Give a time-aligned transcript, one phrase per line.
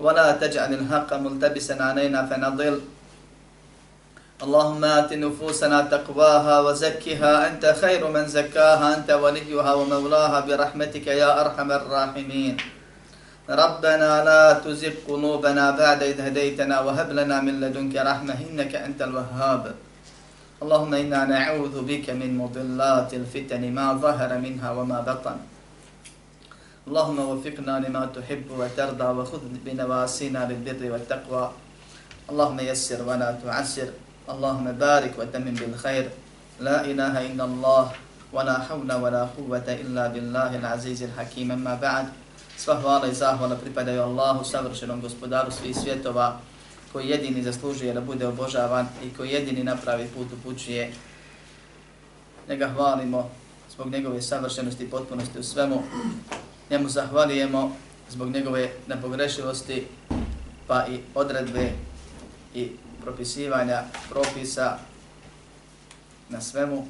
[0.00, 2.80] ولا تجعل الحق ملتبسا علينا فنضل.
[4.36, 7.32] اللهم آت نفوسنا تقواها وزكها.
[7.48, 8.96] أنت خير من زكاها.
[8.96, 10.40] أنت وليها ومولاها.
[10.44, 12.56] برحمتك يا أرحم الراحمين.
[13.48, 16.76] ربنا لا تزغ قلوبنا بعد إذ هديتنا.
[16.80, 18.36] وهب لنا من لدنك رحمة.
[18.50, 19.74] إنك أنت الوهاب.
[20.62, 23.62] اللهم إنا نعوذ بك من مضلات الفتن.
[23.72, 25.55] ما ظهر منها وما بطن.
[26.87, 31.51] اللهم وفقنا لما تحب وترضى وخذ بنواسينا للبر والتقوى
[32.29, 33.89] اللهم يسر ولا تعسر
[34.29, 36.09] اللهم بارك وتمم بالخير
[36.59, 37.91] لا إله إلا الله
[38.33, 42.05] ولا حول ولا قوة إلا بالله العزيز الحكيم أما بعد
[42.61, 46.39] Sva hvala i zahvala pripadaju Allahu, savršenom gospodaru svih svjetova,
[46.93, 50.93] koji jedini zaslužuje da bude obožavan i koji jedini napravi put upućuje.
[52.49, 53.29] Njega hvalimo
[53.73, 55.83] zbog njegove savršenosti i potpunosti u svemu.
[56.70, 57.76] Njemu zahvalijemo
[58.10, 59.86] zbog njegove nepogrešivosti,
[60.66, 61.70] pa i odredbe
[62.54, 62.70] i
[63.02, 64.78] propisivanja propisa
[66.28, 66.86] na svemu.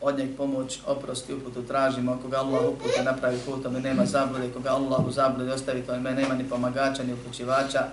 [0.00, 2.18] Od njeg pomoć, oprosti, uputu tražimo.
[2.22, 6.34] Koga Allah upute napravi putom i nema zablude, koga Allah u zablude ostavi, to nema
[6.34, 7.86] ni pomagača, ni upućivača.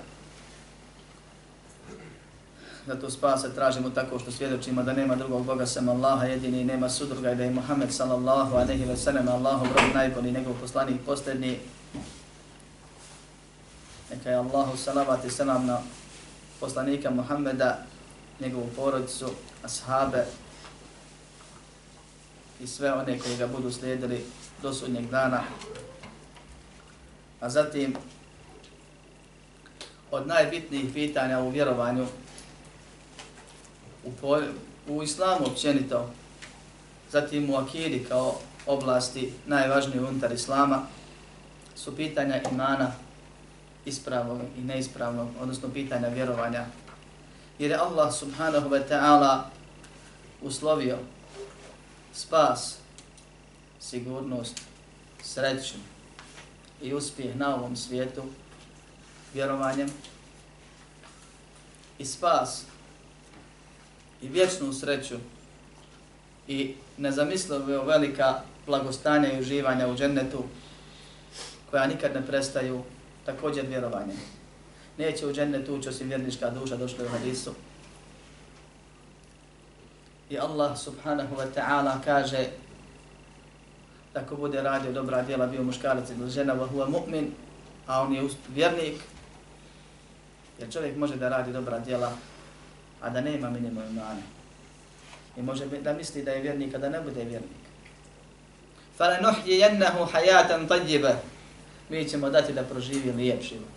[2.88, 7.32] Zato spasa tražimo tako što svjedočimo da nema drugog Boga sem Allaha jedini nema sudruga
[7.32, 11.60] i da je Muhammed sallallahu aleyhi ve sellem Allahov rob najbolji, njegov poslanik posljednji.
[14.10, 15.80] Neka je Allahu salavat i selam na
[16.60, 17.78] poslanika Muhammeda,
[18.40, 19.30] njegovu porodicu,
[19.64, 20.26] ashabe
[22.60, 24.26] i sve one koji ga budu slijedili
[24.62, 25.44] do sudnjeg dana.
[27.40, 27.96] A zatim,
[30.12, 32.06] od najbitnijih pitanja u vjerovanju
[34.08, 34.40] u, po,
[34.88, 36.10] u islamu općenito,
[37.12, 38.36] zatim u akidi kao
[38.66, 40.82] oblasti najvažnije unutar islama,
[41.76, 42.92] su pitanja imana
[43.86, 46.66] ispravnog i neispravnog, odnosno pitanja vjerovanja.
[47.60, 49.42] Jer je Allah subhanahu wa ta'ala
[50.42, 50.98] uslovio
[52.14, 52.78] spas,
[53.80, 54.62] sigurnost,
[55.24, 55.76] sreću
[56.82, 58.24] i uspjeh na ovom svijetu
[59.34, 59.90] vjerovanjem
[62.00, 62.64] i spas
[64.22, 65.16] i vječnu sreću
[66.48, 70.44] i nezamislivo velika blagostanja i uživanja u džennetu
[71.72, 72.84] koja nikad ne prestaju
[73.26, 74.14] također vjerovanje.
[74.98, 77.54] Neće u džennetu ući osim vjernička duša, došlo u hadisu.
[80.30, 82.48] I Allah subhanahu wa ta'ala kaže
[84.14, 87.30] da ko bude radio dobra djela, bio muškarac ili žena, wa huwa mu'min,
[87.88, 88.96] a on je vjernik,
[90.60, 92.12] jer čovjek može da radi dobra djela,
[93.01, 94.23] a da nema minimum imana.
[95.37, 97.63] I može da misli da je vjernik, a da ne bude vjernik.
[98.99, 101.15] فَلَنُحْيِيَنَّهُ حَيَاتًا طَيِّبًا
[101.89, 103.75] Mi ćemo dati da proživi lijep život,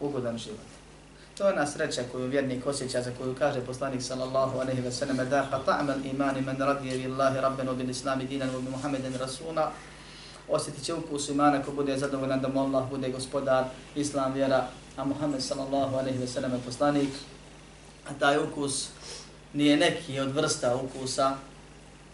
[0.00, 0.70] ugodan život.
[1.38, 5.16] To je ona sreća koju vjernik osjeća, za koju kaže poslanik sallallahu alaihi wa sallam,
[5.16, 9.70] da ta'mal imani man radije billahi rabbenu bil islami dinan wa bi muhammeden rasuna,
[10.48, 13.64] osjetit će ukus imana ko bude zadovoljan da mu Allah bude gospodar,
[13.94, 14.66] islam, vjera,
[14.96, 17.08] a Muhammed sallallahu alaihi wa sallam je poslanik,
[18.09, 18.89] a taj ukus
[19.53, 21.37] nije neki od vrsta ukusa,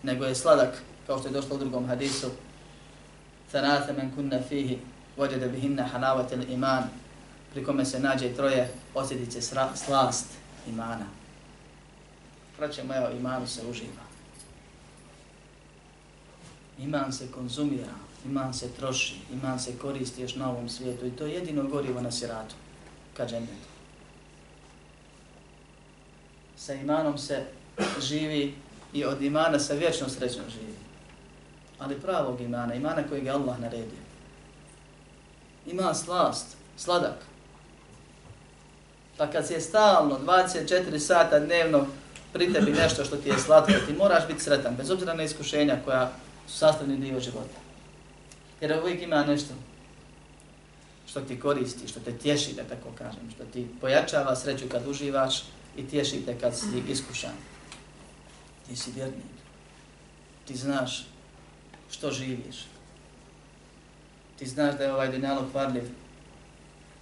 [0.03, 2.27] nego je sladak, kao što je došlo u drugom hadisu.
[3.51, 4.79] Thanatha men kunna fihi,
[5.17, 6.83] vođede bihinna hanavatel iman,
[7.53, 9.41] pri kome se nađe troje, osjetit će
[9.75, 10.25] slast
[10.67, 11.05] imana.
[12.57, 14.03] Praće moja, imanu se uživa.
[16.79, 17.93] Iman se konzumira,
[18.25, 22.01] iman se troši, iman se koristi još na ovom svijetu i to je jedino gorivo
[22.01, 22.55] na siratu,
[23.17, 23.70] ka džennetu
[26.65, 27.43] sa imanom se
[28.01, 28.53] živi
[28.93, 30.73] i od imana sa vječnom srećom živi.
[31.79, 34.01] Ali pravog imana, imana kojeg je Allah naredio.
[35.65, 36.45] Ima slast,
[36.77, 37.17] sladak.
[39.17, 41.87] Pa kad si je stalno 24 sata dnevno
[42.33, 45.77] pri tebi nešto što ti je slatko, ti moraš biti sretan, bez obzira na iskušenja
[45.85, 46.11] koja
[46.47, 47.59] su sastavni dio života.
[48.61, 49.53] Jer uvijek ima nešto
[51.07, 55.43] što ti koristi, što te tješi, da tako kažem, što ti pojačava sreću kad uživaš,
[55.77, 57.35] i tješite kad si iskušan.
[58.67, 59.23] Ti si vjernik.
[60.47, 61.05] Ti znaš
[61.91, 62.65] što živiš.
[64.39, 65.83] Ti znaš da je ovaj dunjalog varljiv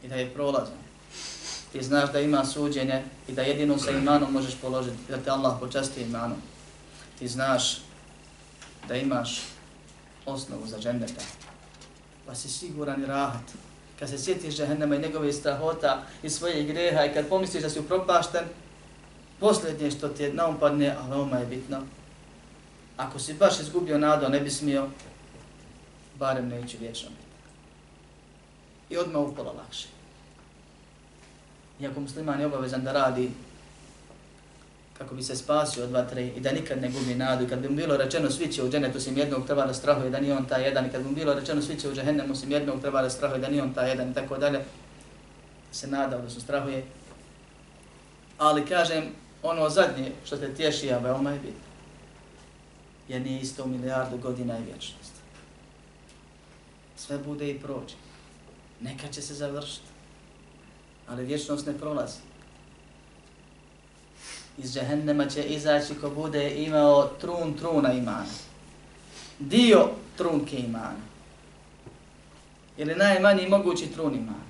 [0.03, 0.77] i da je prolazan.
[1.71, 5.57] ti znaš da ima suđenje i da jedino sa imanom možeš položiti, da te Allah
[5.59, 6.37] počasti imanom.
[7.19, 7.81] Ti znaš
[8.87, 9.41] da imaš
[10.25, 11.21] osnovu za džendeta,
[12.25, 13.68] pa si siguran i rahat.
[13.99, 17.79] Kad se sjetiš džehennema i njegove strahota i svojih greha i kad pomisliš da si
[17.79, 18.45] upropašten,
[19.39, 21.81] posljednje što ti je naumpadne, a veoma je bitno,
[22.97, 24.87] ako si baš izgubio nadu, ne bi smio,
[26.19, 27.29] barem neću vječno biti.
[28.93, 29.87] I odmah upola lakše.
[31.79, 33.31] Iako musliman je obavezan da radi
[34.99, 37.45] kako bi se spasio od vatre i da nikad ne gubi nadu.
[37.45, 40.09] I kad bi mu bilo rečeno svi će u dženetu sim jednog treba da strahuje
[40.09, 40.85] da nije on taj jedan.
[40.85, 43.39] I kad bi mu bilo rečeno svi će u džehennemu sim jednog treba da strahuje
[43.39, 44.59] da nije on taj jedan i tako dalje.
[45.71, 46.83] Se nada, odnosno strahuje.
[48.37, 49.03] Ali kažem,
[49.43, 51.69] ono zadnje što te tješi, a veoma je bitno.
[53.07, 55.13] Jer nije isto milijardu godina i vječnost.
[56.97, 57.95] Sve bude i prođe.
[58.81, 59.87] Neka će se završiti.
[61.07, 62.28] Ali vječnost ne prolazi
[64.63, 68.25] iz džehennema će izaći ko bude imao trun truna imana.
[69.39, 71.09] Dio trunke imana.
[72.77, 74.49] Ili najmanji mogući trun imana.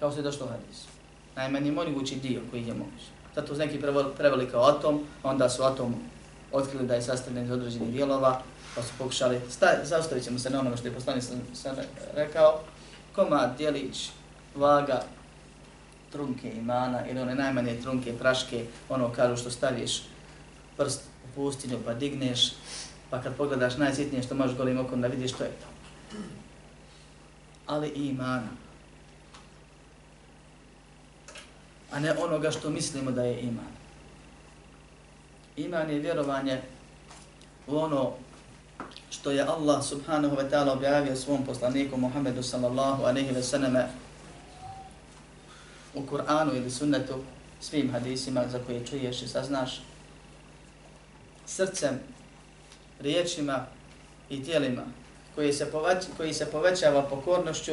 [0.00, 0.88] Kao se došlo hadisu.
[1.36, 3.02] Najmanji mogući dio koji je moguć.
[3.34, 3.80] Zato neki
[4.16, 5.94] preveli kao atom, onda su atom
[6.52, 8.42] otkrili da je sastavljen iz određenih dijelova,
[8.74, 9.40] pa su pokušali,
[9.82, 11.24] zaustavit ćemo se na onome što je poslanik
[11.54, 11.76] sam
[12.14, 12.60] rekao,
[13.14, 14.10] komad, dijelić,
[14.54, 15.02] vaga,
[16.12, 20.02] trunke imana ili one najmanje trunke praške, ono kažu što staviš
[20.76, 22.52] prst u pustinju pa digneš,
[23.10, 25.66] pa kad pogledaš najsitnije što možeš golim okom da vidiš što je to.
[27.66, 28.48] Ali i imana.
[31.92, 33.72] A ne onoga što mislimo da je iman.
[35.56, 36.60] Iman je vjerovanje
[37.66, 38.12] u ono
[39.10, 43.76] što je Allah subhanahu wa ta'ala objavio svom poslaniku Muhammedu sallallahu alaihi wa sallam
[45.94, 47.14] u Kur'anu ili sunnetu,
[47.60, 49.82] svim hadisima za koje čuješ i saznaš,
[51.46, 52.00] srcem,
[53.00, 53.66] riječima
[54.30, 54.82] i tijelima
[55.34, 57.72] koji se, poveć, koji se povećava pokornošću,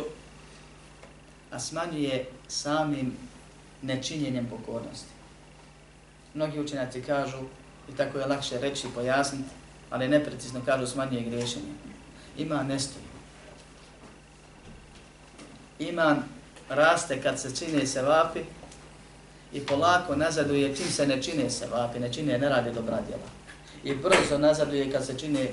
[1.52, 3.18] a smanjuje samim
[3.82, 5.10] nečinjenjem pokornosti.
[6.34, 7.38] Mnogi učenjaci kažu,
[7.94, 9.50] i tako je lakše reći i pojasniti,
[9.90, 11.74] ali neprecizno kažu smanjuje griješenje.
[12.38, 13.06] Ima nestoji.
[15.80, 16.24] Iman
[16.70, 18.40] raste kad se čine se vapi
[19.54, 23.30] i polako nazaduje čim se ne čine se vapi, ne čine, ne radi dobra djela.
[23.84, 25.52] I brzo nazaduje kad se čine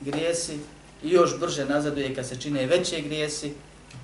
[0.00, 0.58] grijesi
[1.02, 3.54] i još brže nazaduje kad se čine veće grijesi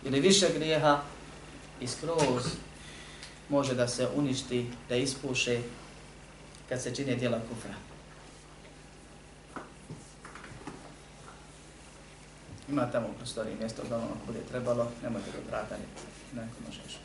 [0.04, 1.00] ili više grijeha
[1.81, 2.44] i skroz
[3.48, 5.58] može da se uništi, da ispuše
[6.69, 7.94] kad se čine djela kufra.
[12.69, 15.76] Ima tamo u prostoriji mjesto da ono bude trebalo, nemojte da vrata
[16.34, 16.99] neko može još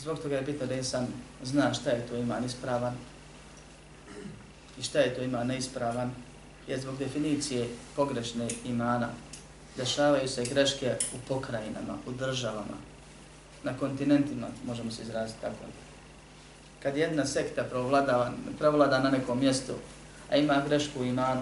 [0.00, 1.06] Zbog toga je bitno da insan
[1.42, 2.94] zna šta je to iman ispravan
[4.78, 6.10] i šta je to iman neispravan,
[6.68, 9.08] jer zbog definicije pogrešne imana
[9.76, 12.76] dešavaju se greške u pokrajinama, u državama,
[13.62, 15.64] na kontinentima, možemo se izraziti tako.
[16.82, 19.72] Kad jedna sekta prevlada, prevlada na nekom mjestu,
[20.30, 21.40] a ima grešku u imanu,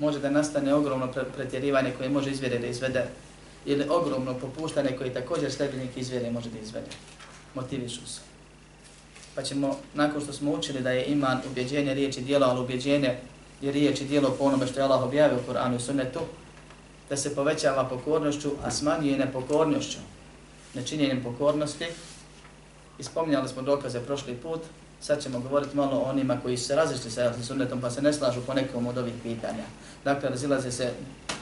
[0.00, 3.04] može da nastane ogromno pretjerivanje koje može izvjere da izvede
[3.64, 6.90] ili ogromno popuštanje koje također sljedbenik izvjere može da izvede.
[7.54, 8.20] Motivišu se.
[9.34, 13.18] Pa ćemo, nakon što smo učili da je iman ubjeđenje riječi dijela, ali ubjeđenje
[13.62, 16.20] je riječi dijelo po onome što je Allah objavio u Koranu i Sunnetu,
[17.08, 19.98] da se povećava pokornošću, a smanjuje nepokornošću,
[20.74, 21.86] nečinjenjem pokornosti.
[22.98, 24.60] Ispominjali smo dokaze prošli put,
[25.00, 28.40] sad ćemo govoriti malo o onima koji se različiti sa sunnetom pa se ne slažu
[28.46, 29.64] po nekom od ovih pitanja.
[30.04, 30.92] Dakle, razilaze se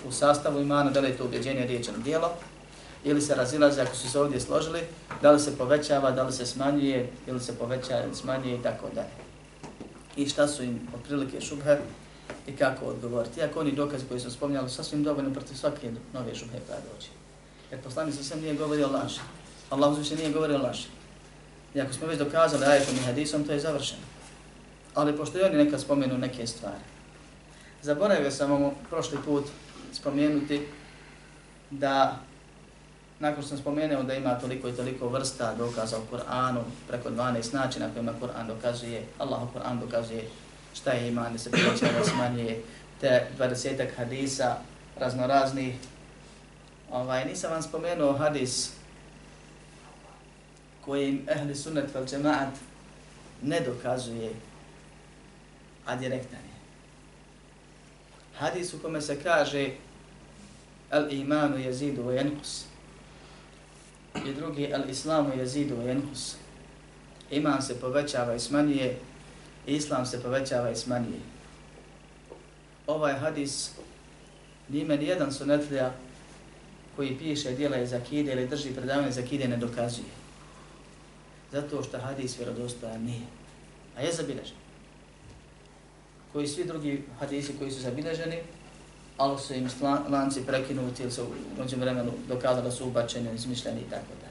[0.08, 2.30] u sastavu imana, da li je to ubjeđenje riječeno dijelo,
[3.04, 4.80] ili se razilaze ako su se ovdje složili,
[5.22, 8.86] da li se povećava, da li se smanjuje, ili se povećava ili smanjuje i tako
[8.94, 9.16] dalje.
[10.16, 11.78] I šta su im otprilike šubhe
[12.46, 13.40] i kako odgovoriti.
[13.40, 17.08] Iako oni dokazi koji su spomnjali sasvim dovoljno protiv svake nove šubhe koja dođe.
[17.70, 19.20] Jer poslanik sa sve nije govorio laži.
[19.70, 20.86] Allah uzviše nije govorio laži.
[21.74, 24.02] I ako smo već dokazali ajetom i hadisom, to je završeno.
[24.94, 26.84] Ali pošto i oni nekad spomenu neke stvari.
[27.82, 29.44] Zaboravio sam vam prošli put
[29.92, 30.66] spomenuti
[31.70, 32.18] da
[33.20, 37.54] nakon što sam spomenuo da ima toliko i toliko vrsta dokaza u Kur'anu, preko 12
[37.54, 40.28] načina kojima Kur'an dokazuje, Allah u Kur'an dokazuje
[40.74, 42.62] šta je iman, da se povećava, smanjuje,
[43.00, 44.56] te 20 hadisa
[44.96, 45.74] raznoraznih.
[46.90, 48.70] Ovaj, nisam vam spomenuo hadis
[50.88, 52.54] kojim ehli sunnet vel džemaat
[53.42, 54.30] ne dokazuje,
[55.86, 56.56] a direktan je.
[58.38, 59.70] Hadis u kome se kaže
[60.90, 62.64] al imanu jezidu wa jenkus.
[64.26, 66.36] I drugi, al islamu jezidu wa jenkus.
[67.30, 68.98] Iman se povećava i smanjuje,
[69.66, 71.20] islam se povećava i smanjuje.
[72.86, 73.70] Ovaj hadis
[74.68, 75.94] njime nijedan sunetlija
[76.96, 80.17] koji piše dijela iz akide ili drži predavanje iz akide ne dokazuje.
[81.52, 83.26] Zato što hadis vjerodostojan nije.
[83.96, 84.56] A je zabilježen.
[86.32, 88.38] Koji svi drugi hadisi koji su zabilježeni,
[89.16, 89.68] ali su im
[90.08, 94.28] lanci prekinuti ili su u noćem vremenu dokazali da su ubačeni, izmišljeni i tako dalje.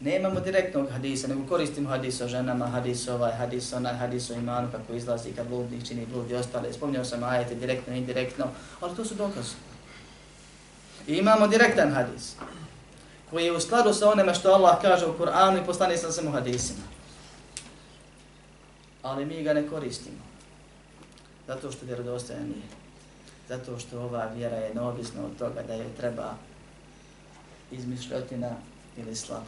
[0.00, 4.68] Nemamo direktnog hadisa, nego koristimo hadis o ženama, hadis ovaj, hadis onaj, hadis o imanu,
[4.72, 6.72] kako izlazi kad bludnik čini blud i ostale.
[6.72, 8.46] Spomnio sam ajete direktno i indirektno,
[8.80, 9.54] ali to su dokaze.
[11.06, 12.36] I imamo direktan hadis,
[13.30, 16.30] koji je u skladu sa onome što Allah kaže u Kur'anu i postane sa svemu
[16.30, 16.84] hadisima.
[19.02, 20.18] Ali mi ga ne koristimo.
[21.46, 22.68] Zato što vjerodostojan nije.
[23.48, 26.34] Zato što ova vjera je neovisna od toga da je treba
[27.70, 28.50] izmišljotina
[28.96, 29.46] ili slabo.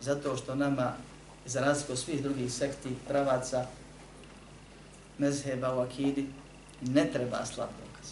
[0.00, 0.92] Zato što nama,
[1.46, 3.66] za razliku svih drugih sekti, pravaca,
[5.18, 6.26] mezheba u akidi,
[6.80, 8.10] ne treba slab dokaz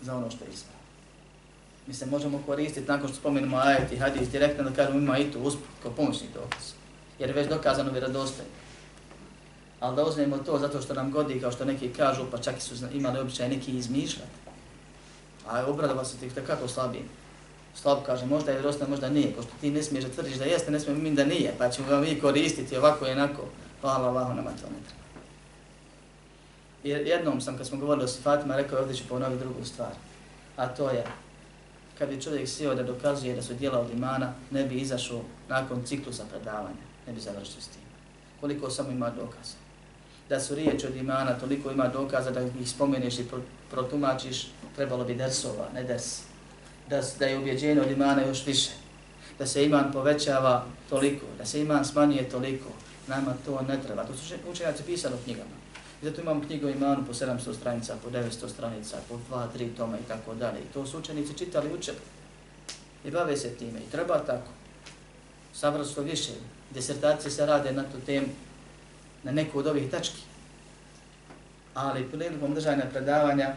[0.00, 0.81] za ono što je ispravo.
[1.86, 5.30] Mi se možemo koristiti nakon što spomenemo ajet i hadis direktno da kažemo ima i
[5.30, 6.72] tu usput kao pomoćni dokaz.
[7.18, 8.50] Jer je već dokazano vjerodostojno
[9.82, 12.60] ali da uzmemo to zato što nam godi, kao što neki kažu, pa čak i
[12.60, 14.30] su imali običaj neki izmišljati.
[15.48, 17.02] A obradova se tih kako slabije.
[17.74, 20.70] Slab kaže, možda je vjerodostojno, možda nije, pošto ti ne smiješ da tvrdiš da jeste,
[20.70, 23.42] ne smiješ mi da nije, pa ćemo ga mi koristiti ovako i onako.
[23.80, 25.02] Hvala Allahu, nama to ne treba.
[26.84, 29.92] I jednom sam, kad smo govorili o sifatima, rekao ovdje ću ponoviti drugu stvar.
[30.56, 31.04] A to je,
[31.98, 35.82] kad bi čovjek sjeo da dokazuje da su dijela od imana, ne bi izašao nakon
[35.84, 37.82] ciklusa predavanja, ne bi završio s tim.
[38.40, 39.62] Koliko samo ima dokaza
[40.32, 43.24] da su riječi od imana, toliko ima dokaza da ih spomeneš i
[43.70, 44.46] protumačiš,
[44.76, 46.20] trebalo bi dersova, ne ders.
[46.88, 48.70] Da, da je ubjeđenje od imana još više.
[49.38, 52.68] Da se iman povećava toliko, da se iman smanjuje toliko.
[53.08, 54.04] Nama to ne treba.
[54.04, 55.61] To su učenjaci pisali u knjigama.
[56.02, 59.68] I zato imamo knjigu o imanu po 700 stranica, po 900 stranica, po 2, 3
[59.76, 60.58] toma i tako dalje.
[60.58, 61.96] I to su učenici čitali, učili
[63.04, 63.80] I bave se time.
[63.80, 64.50] I treba tako.
[65.54, 66.32] Sabrali više.
[66.70, 68.26] Desertacije se rade na tu temu
[69.22, 70.22] na neku od ovih tački.
[71.74, 73.56] Ali prilikom držanja predavanja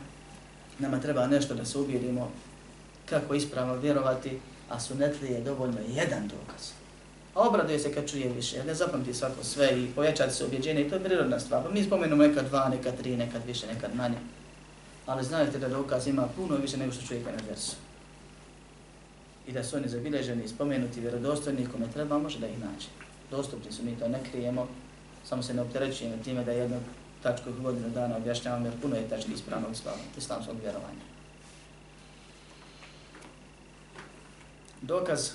[0.80, 2.32] nama treba nešto da se ubijedimo
[3.06, 6.85] kako ispravno vjerovati, a sunetli je dovoljno jedan dokaz.
[7.36, 10.90] A obraduje se kad čuje više, ne zapamti svako sve i povećati se objeđenje i
[10.90, 11.64] to je prirodna stvar.
[11.64, 14.18] Pa mi spomenemo nekad dva, nekad tri, nekad više, nekad manje.
[15.06, 17.76] Ali znajte da dokaz ima puno više nego što čuje na versu.
[19.48, 22.88] I da su oni zabilježeni, spomenuti, vjerodostojni, kome treba, može da ih nađe.
[23.32, 24.68] Dostupni su, mi to ne krijemo,
[25.30, 26.80] samo se ne opterećujemo time da jednu
[27.24, 29.72] tačku godinu dana objašnjavam jer puno je tački ispravnog
[30.18, 31.06] islamskog vjerovanja.
[34.82, 35.32] Dokaz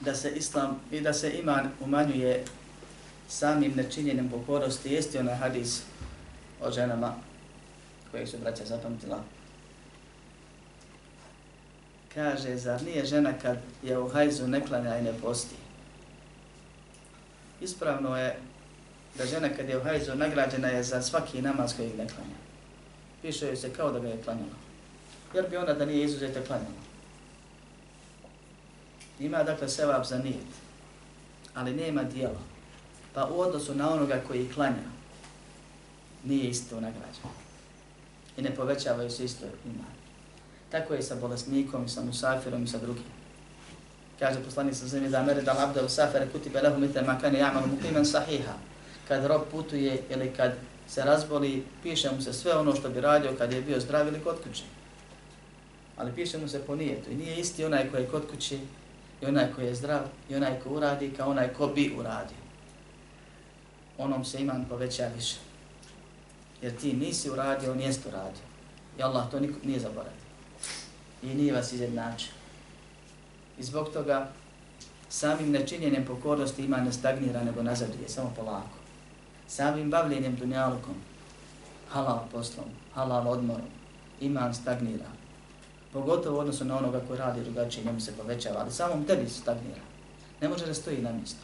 [0.00, 2.44] da se islam i da se iman umanjuje
[3.28, 5.82] samim nečinjenim pokorosti jeste onaj hadis
[6.60, 7.14] o ženama
[8.10, 9.22] koje su braća zapamtila.
[12.14, 15.54] Kaže, zar nije žena kad je u hajzu ne klanja i ne posti?
[17.60, 18.36] ispravno je
[19.18, 22.38] da žena kad je u hajzu nagrađena je za svaki namaz koji ne klanja.
[23.22, 24.58] Piše joj se kao da ga je klanjala.
[25.34, 26.87] Jer bi ona da nije izuzete klanjala.
[29.20, 30.52] Ima dakle sevap za nijet,
[31.54, 32.40] ali nema dijela.
[33.14, 34.88] Pa u odnosu na onoga koji klanja,
[36.24, 37.30] nije isto nagrađeno.
[38.36, 39.84] I ne povećavaju se isto ima.
[40.70, 43.18] Tako je sa bolesnikom, i sa musafirom i sa drugim
[44.18, 47.66] kaže poslanik sa zemlje da mere da labda u safere kutibe lehu mitre makane jamal
[47.66, 48.54] mukimen sahiha.
[49.08, 50.52] Kad rob putuje ili kad
[50.88, 54.20] se razboli, piše mu se sve ono što bi radio kad je bio zdrav ili
[54.20, 54.64] kod kuće.
[55.96, 57.10] Ali piše mu se po nijetu.
[57.10, 58.58] I nije isti onaj koji je kod kuće
[59.22, 62.36] i onaj koji je zdrav i onaj ko uradi kao onaj ko bi uradio.
[63.98, 65.36] Onom se iman poveća više.
[66.62, 68.42] Jer ti nisi uradio, on jest uradio.
[68.98, 70.28] I Allah to nikom nije zaboravio.
[71.22, 72.32] I nije vas izjednačio.
[73.58, 74.28] I zbog toga
[75.08, 78.78] samim nečinjenjem pokornosti ima ne stagnira nego nazaduje, samo polako.
[79.48, 80.94] Samim bavljenjem dunjalukom,
[81.88, 83.68] halal poslom, halal odmorom,
[84.20, 85.17] iman stagnira.
[85.98, 89.82] Pogotovo u odnosu na onoga koji radi drugačije, njemu se povećava, ali samom tebi stagnira.
[90.40, 91.42] Ne može da stoji na mjestu.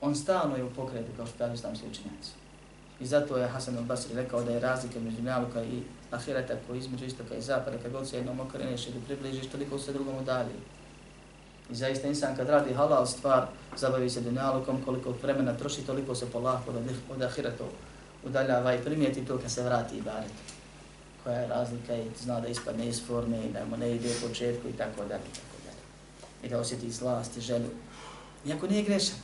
[0.00, 2.30] On stalno je u pokretu, kao što kažu islamski učenjaci.
[3.00, 7.04] I zato je Hasan al-Basri rekao da je razlika među dunjaluka i ahireta koji između
[7.04, 10.56] istoka i zapada, kad god se jednom okreneš ili približiš, toliko se drugom udalji.
[11.70, 16.30] I zaista insan kad radi halal stvar, zabavi se dunjalukom, koliko vremena troši, toliko se
[16.30, 16.76] polako od,
[17.10, 17.64] od ahireta
[18.24, 20.55] udaljava i primijeti to kad se vrati i baretu
[21.26, 24.28] koja je razlika i zna da ispadne iz forme i da mu ne ide u
[24.28, 25.82] početku i tako dalje, i tako dalje.
[26.42, 27.70] I da osjeti slast i želju.
[28.46, 29.18] Iako nije grešan.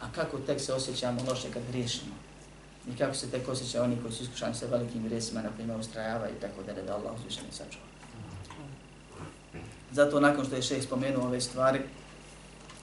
[0.00, 2.14] A kako tek se osjećamo loše kad griješimo?
[2.88, 6.34] I kako se tek osjeća oni koji su iskušani sa velikim grijesima, na primjer, ustrajavaju
[6.34, 7.84] i tako dalje, da Allah uzvišeni sačuva.
[9.92, 11.80] Zato nakon što je šeh spomenuo ove stvari,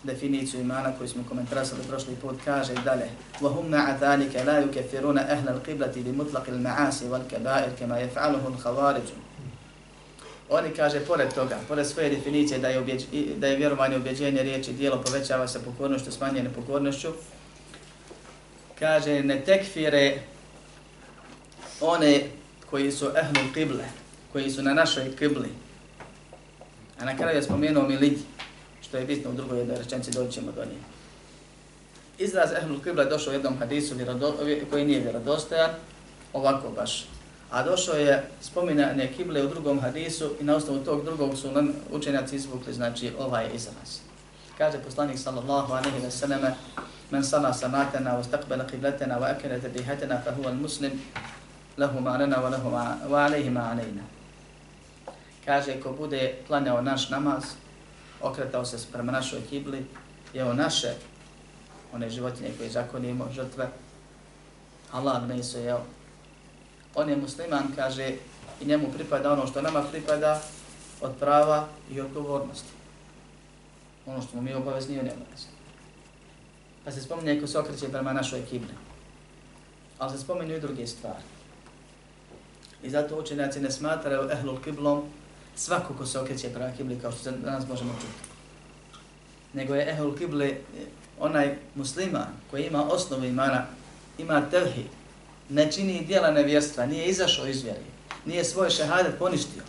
[0.07, 3.09] definiciju imana koju smo komentarasali prošli put, kaže dalje
[3.41, 9.09] وَهُمْ مَعَ ذَلِكَ لَا يُكَفِرُونَ أَهْلَ الْقِبْلَةِ بِمُطْلَقِ الْمَعَاسِ وَالْكَبَائِرِ كَمَا يَفْعَلُهُ الْخَوَارِجُ
[10.49, 13.03] Oni kaže, pored toga, pored svoje definicije da je, objeđ,
[13.37, 17.09] da je vjerovanje, objeđenje, riječi, dijelo povećava sa pokornošću, smanjene pokornošću,
[18.79, 20.19] kaže, ne tekfire
[21.81, 22.21] one
[22.71, 23.85] koji su ehlul kible,
[24.33, 25.49] koji su na našoj kibli.
[27.01, 28.19] A na kraju je spomenuo mi lidi,
[28.92, 30.78] što je bitno u drugoj jednoj rečenci, doći ćemo do nje.
[32.18, 33.96] Izraz ehlul kibla je došao u jednom hadisu
[34.70, 35.70] koji nije vjerodostojan,
[36.34, 37.08] ovako baš.
[37.52, 41.74] A došao je spominanje kible u drugom hadisu i na osnovu tog drugog su nam
[41.92, 44.00] učenjaci izvukli, znači ovaj izraz.
[44.58, 46.54] Kaže poslanik sallallahu alejhi ve selleme:
[47.12, 50.92] men sana sanatena, wa stakbala kibletena, wa akene tedihetena, fa huwa muslim,
[51.78, 54.04] lahu ma'alena, wa, lahu ma, wa alaihi ma'alejna.
[55.46, 57.44] Kaže, ko bude klanjao naš namaz,
[58.22, 59.86] okretao se prema našoj kibli,
[60.34, 60.94] je naše,
[61.94, 63.70] one životinje koje zakonimo, žrtve,
[64.92, 65.82] Allah ne su jeo.
[66.96, 68.16] On je musliman, kaže,
[68.62, 70.42] i njemu pripada ono što nama pripada
[71.02, 72.70] od prava i odgovornosti.
[74.06, 75.08] Ono što mu mi obavezni i on.
[76.86, 78.74] Pa se spominje ko se okreće prema našoj kibli.
[80.00, 81.24] Ali se spominju i druge stvari.
[82.84, 85.04] I zato učenjaci ne smatraju ehlul kiblom
[85.62, 88.30] svako ko se okreće prema kibli, kao što danas možemo čuti.
[89.54, 90.62] Nego je ehul kibli
[91.20, 93.66] onaj musliman koji ima osnovu imana,
[94.18, 94.86] ima tevhid,
[95.50, 97.86] ne čini dijela nevjerstva, nije izašao iz vjeri,
[98.26, 99.64] nije svoj šehadet poništio,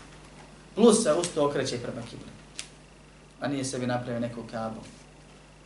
[0.75, 2.32] plus se usto okreće prema kibli.
[3.40, 4.80] A nije sebi napravio neku kabu,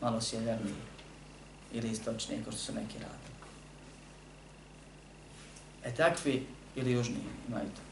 [0.01, 0.75] malo sjeverniji
[1.73, 3.37] ili istočniji, kao što su neki radili.
[5.85, 6.47] E takvi
[6.77, 7.86] ili južniji imaju to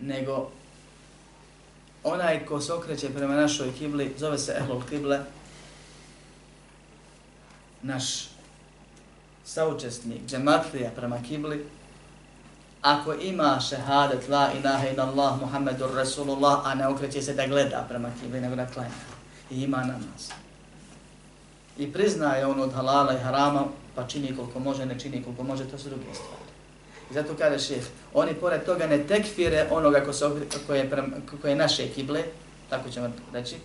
[0.00, 0.50] nego
[2.04, 5.20] onaj ko se okreće prema našoj kibli, zove se Ehlul Kible,
[7.82, 8.28] naš
[9.44, 11.66] saučesnik, džematlija prema kibli,
[12.82, 17.86] ako ima šehadet la ilaha ila Allah Muhammedur Rasulullah, a ne okreće se da gleda
[17.88, 18.90] prema kibli, nego da klanja.
[19.50, 20.30] I ima namaz.
[21.78, 25.64] I priznaje on od halala i harama, pa čini koliko može, ne čini koliko može,
[25.64, 26.55] to su druge stvari.
[27.10, 30.24] I zato kaže šeh, oni pored toga ne tekfire onoga ko, se,
[30.66, 30.90] ko, je,
[31.42, 32.22] ko je naše kible,
[32.70, 33.56] tako ćemo reći,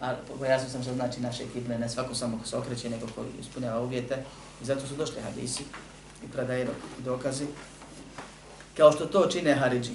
[0.00, 3.24] a pojasnio sam što znači naše kible, ne svako samo ko se okreće, nego ko
[3.40, 4.16] ispunjava uvjete.
[4.62, 5.62] I zato su došli hadisi
[6.24, 7.44] i predaje dokazi,
[8.76, 9.92] kao što to čine Haridži.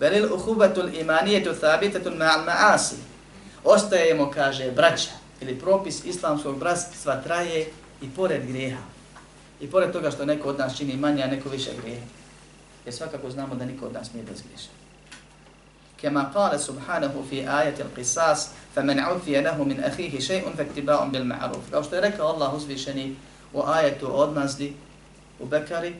[0.00, 2.94] Belil uhubatul imanijetu thabitetun ma'al ma'asi.
[3.64, 7.66] Ostajemo, kaže, braća, ili propis islamskog bratstva traje
[8.02, 8.82] i pored grijeha.
[9.60, 12.02] I pored toga što neko od nas čini manje, a neko više grije.
[12.84, 14.72] Jer svakako znamo da niko od nas nije bezgriješan.
[16.00, 21.10] Kema kale subhanahu fi ajati al-qisas, fa men ufije lahu min ahihi še'un fa ktiba'un
[21.10, 21.70] bil ma'ruf.
[21.70, 23.16] Kao što je rekao Allah uzvišeni
[23.52, 24.74] u ajetu odmazdi
[25.38, 25.94] u Bekari,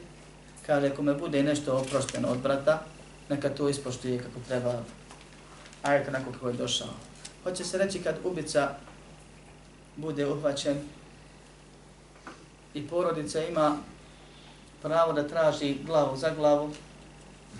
[0.66, 2.82] kaže kome bude nešto oprošteno od brata,
[3.28, 4.82] neka to ispoštuje kako treba,
[5.82, 6.88] ajet onako kako je došao.
[7.44, 8.74] Hoće se reći kad ubica
[9.96, 10.78] bude uhvaćen
[12.78, 13.76] i porodica ima
[14.82, 16.70] pravo da traži glavu za glavu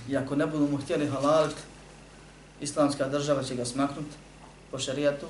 [0.08, 1.56] i ako ne budu mu htjeli halalit,
[2.60, 4.16] islamska država će ga smaknuti
[4.70, 5.26] po šarijatu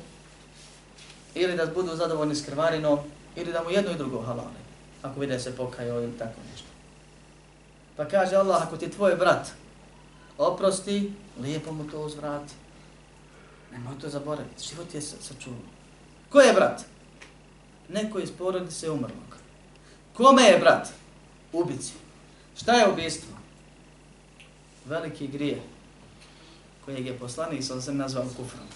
[1.34, 2.98] ili da budu zadovoljni s krvarinom
[3.36, 4.58] ili da mu jedno i drugo halali
[5.02, 6.68] ako vide se pokajao ili tako nešto.
[7.96, 9.48] Pa kaže Allah, ako ti tvoj brat
[10.38, 12.54] oprosti, lijepo mu to uzvrati.
[13.72, 15.60] Nemoj to zaboraviti, život je sačuvan.
[16.30, 16.84] Ko je brat?
[17.88, 19.27] Neko iz porodice umrlo.
[20.18, 20.88] Kome je brat?
[21.52, 21.92] Ubici.
[22.56, 23.36] Šta je ubistvo?
[24.86, 25.62] Veliki grije
[26.84, 28.66] kojeg je poslanik sam se nazvao kufrom.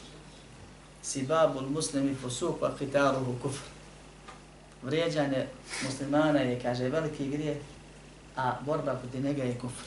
[1.02, 3.62] Sibabul muslimi posupa hitaruhu kufr.
[4.82, 5.46] Vrijeđanje
[5.84, 7.60] muslimana je, kaže, veliki grije,
[8.36, 9.84] a borba proti njega je kufr.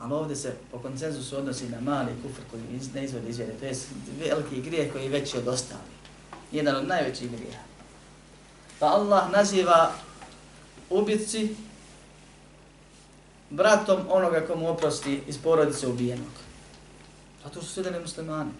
[0.00, 2.62] Ali ovdje se po koncenzusu odnosi na mali kufr koji
[2.94, 3.52] ne izvodi izvjede.
[3.52, 3.74] To je
[4.18, 5.92] veliki grije koji je veći od ostalih.
[6.52, 7.58] Jedan od najvećih grija.
[8.78, 9.92] Pa Allah naziva
[10.92, 11.54] ubici
[13.50, 16.32] bratom onoga komu oprosti iz porodice ubijenog.
[17.44, 18.50] A to su sve muslimani.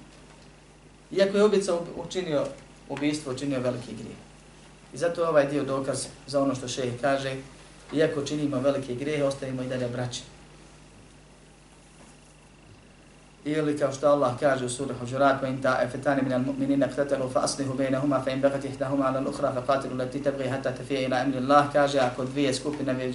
[1.11, 2.47] Iako je ubica učinio
[2.89, 4.19] ubistvo, učinio veliki grijeh.
[4.95, 7.37] I zato je ovaj dio dokaz za ono što šehi kaže,
[7.93, 10.23] iako činimo velike grijehe, ostavimo i dalje braći.
[13.46, 18.20] Ili kao što Allah kaže u suri Hujurat, وَإِنْ تَعَفَتَانِ مِنَ الْمُؤْمِنِينَ اقْتَتَلُوا فَأَصْلِهُ بَيْنَهُمَا
[18.26, 22.26] فَإِنْ بَغَتْ إِحْدَهُمَا عَلَى الْأُخْرَى فَقَاتِلُوا الَّتِي تَبْغِي حَتَّى تَفِيَ إِلَى أَمْرِ اللَّهِ kaže ako
[22.26, 23.12] dvije skupine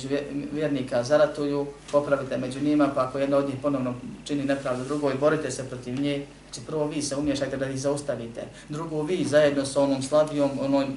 [0.53, 5.51] vjernika zaratuju, popravite među njima, pa ako jedna od njih ponovno čini nepravdu drugoj, borite
[5.51, 9.81] se protiv nje, znači prvo vi se umješajte da ih zaustavite, drugo vi zajedno sa
[9.81, 10.97] onom slabijom, onom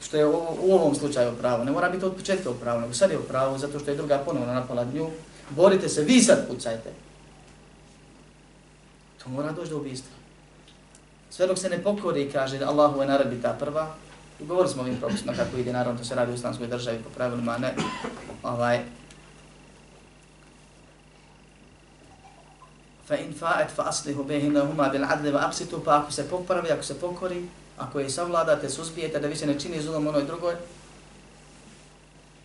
[0.00, 1.64] što je u, u ovom slučaju pravo.
[1.64, 3.96] Ne mora biti od početka u pravo, nego sad je u pravo, zato što je
[3.96, 5.06] druga ponovno napala nju.
[5.50, 6.90] Borite se, vi sad pucajte.
[9.27, 10.15] To mora doći do ubistva.
[11.29, 13.95] Sve dok se ne pokori, kaže Allahu je naredbi ta prva,
[14.39, 17.09] I govorili smo ovim propisima kako ide, naravno to se radi u islamskoj državi po
[17.09, 17.73] pravilima, ne
[18.43, 18.79] ovaj,
[23.07, 26.83] fa in fa'at fa aslihu bainahuma bil adli wa aqsitu pa ako se popravi ako
[26.83, 27.45] se pokori
[27.77, 30.55] ako je savladate suzbijete da vi se ne čini zulom onoj drugoj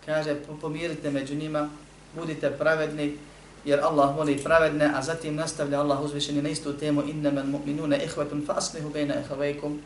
[0.06, 1.68] kaže pomirite među njima
[2.14, 3.18] budite pravedni
[3.64, 8.46] jer Allah voli pravedne, a zatim nastavlja Allah uzvišeni na istu temu innamal mu'minuna ihwatun
[8.46, 9.78] fa aslihu baina ikhawaykum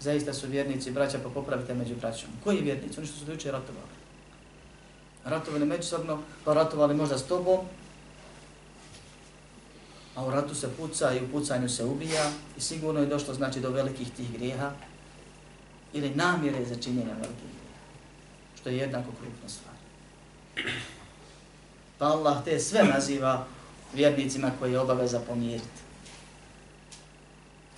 [0.00, 2.28] zaista su vjernici braća pa popravite među braćom.
[2.44, 2.98] Koji vjernici?
[2.98, 3.94] Oni što su juče ratovali.
[5.24, 7.60] Ratovali međusobno, pa ratovali možda s tobom,
[10.14, 13.60] a u ratu se puca i u pucanju se ubija i sigurno je došlo znači
[13.60, 14.72] do velikih tih grijeha
[15.92, 17.84] ili namjere za činjenje velikih grijeha,
[18.56, 19.74] što je jednako krupna stvar.
[21.98, 23.46] Pa Allah te sve naziva
[23.94, 25.84] vjernicima koji je obaveza pomiriti.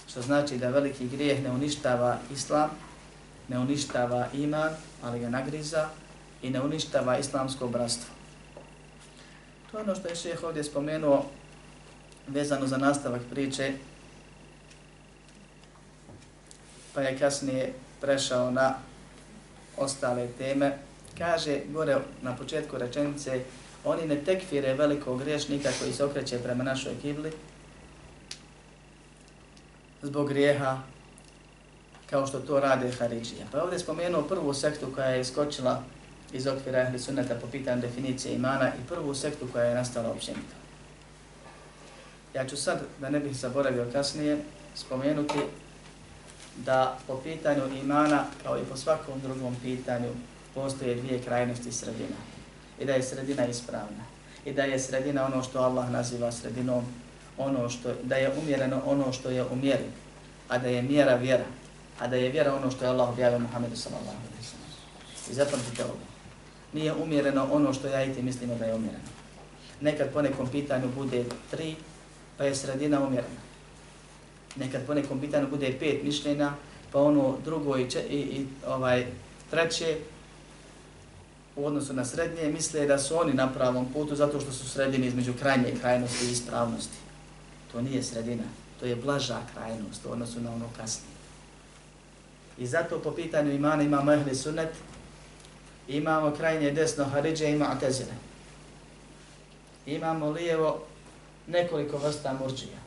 [0.08, 2.70] Što znači da veliki grijeh ne uništava islam,
[3.48, 4.70] ne uništava iman,
[5.02, 5.88] ali ga nagriza
[6.42, 8.14] i ne uništava islamsko bratstvo.
[9.70, 11.24] To je ono što je šeheh ovdje spomenuo
[12.26, 13.72] vezano za nastavak priče,
[16.94, 18.74] pa je kasnije prešao na
[19.76, 20.78] ostale teme.
[21.18, 23.40] Kaže gore na početku rečenice,
[23.86, 27.32] oni ne tekfire velikog griješnika koji se okreće prema našoj kibli,
[30.02, 30.78] zbog grijeha,
[32.10, 33.46] kao što to rade Haridžije.
[33.52, 35.82] Pa ovdje spomenuo prvu sektu koja je iskočila
[36.32, 40.56] iz okvira Ehli Sunneta po pitanju definicije imana i prvu sektu koja je nastala općenito.
[42.34, 44.38] Ja ću sad, da ne bih zaboravio kasnije,
[44.74, 45.38] spomenuti
[46.56, 50.08] da po pitanju imana, kao i po svakom drugom pitanju,
[50.54, 52.35] postoje dvije krajnosti sredina.
[52.80, 54.04] I da je sredina ispravna.
[54.44, 56.84] I da je sredina ono što Allah naziva sredinom,
[57.38, 59.88] ono što, da je umjereno ono što je umjeri,
[60.48, 61.44] a da je mjera vjera,
[62.00, 65.30] a da je vjera ono što je Allah objavio Muhammedu sallallahu alaihi wa sallam.
[65.30, 65.98] I zapamtite ovo.
[66.72, 69.08] Nije umjereno ono što ja i ti mislimo da je umjereno.
[69.80, 71.76] Nekad po nekom pitanju bude tri,
[72.36, 73.40] pa je sredina umjerena.
[74.56, 76.52] Nekad po nekom pitanju bude pet mišljenja,
[76.92, 79.06] pa ono drugo i, če, i, i ovaj
[79.50, 79.96] treće
[81.56, 85.06] u odnosu na srednje misle da su oni na pravom putu zato što su sredini
[85.06, 86.96] između krajnje krajnosti i ispravnosti.
[87.72, 88.44] To nije sredina,
[88.80, 91.16] to je blaža krajnost u odnosu na ono kasnije.
[92.58, 94.70] I zato po pitanju imana imamo ehli sunnet,
[95.88, 98.12] imamo krajnje desno Haridže, ima Atezile.
[99.86, 100.82] Imamo lijevo
[101.46, 102.78] nekoliko vrsta murđija.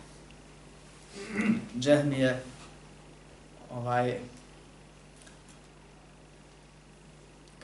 [1.80, 2.44] Džehmije,
[3.72, 4.20] ovaj,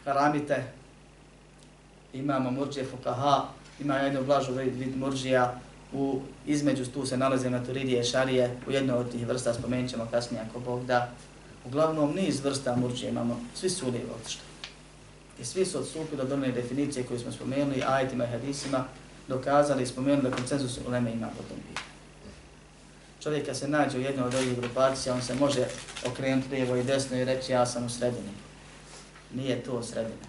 [0.04, 0.64] karamite,
[2.20, 3.46] imamo murđe fukaha,
[3.80, 5.60] ima jednu blažu vid, vid murđija,
[5.94, 10.44] u, između tu se nalaze maturidije šarije, u jednoj od tih vrsta spomenut ćemo kasnije
[10.50, 11.12] ako Bog da.
[11.66, 14.42] Uglavnom niz vrsta murđije imamo, svi su lijevo otišli.
[15.42, 18.86] I svi su odstupili od one definicije koju smo spomenuli, ajitima i hadisima,
[19.28, 21.96] dokazali i spomenuli da koncenzus uleme ima po tom pitanju.
[23.24, 25.66] Čovjek kad se nađe u jednoj od ovih grupacija, on se može
[26.08, 28.30] okrenuti lijevo i desno i reći ja sam u sredini.
[29.34, 30.26] Nije to sredina.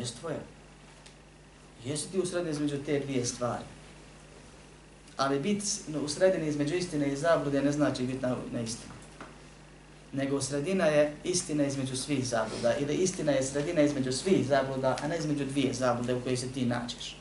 [0.00, 0.40] Jest tvoje.
[1.84, 3.64] Jesi ti u između te dvije stvari.
[5.16, 8.92] Ali biti u između istine i zablude ne znači biti na, na istinu.
[10.12, 12.76] Nego sredina je istina između svih zabluda.
[12.76, 16.52] Ili istina je sredina između svih zabluda, a ne između dvije zablude u kojoj se
[16.52, 17.16] ti nađeš.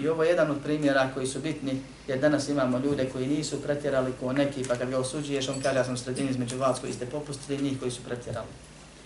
[0.00, 3.62] I ovo je jedan od primjera koji su bitni, jer danas imamo ljude koji nisu
[3.62, 6.92] pretjerali ko neki, pa kad ga osuđuješ, on kaže ja sam sredini između vas koji
[6.92, 8.48] ste popustili njih koji su pretjerali.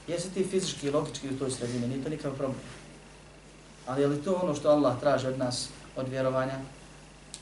[0.08, 2.60] Jesi ti fizički i logički u toj sredini, nije to nikakav problem.
[3.86, 6.58] Ali je li to ono što Allah traži od nas, od vjerovanja?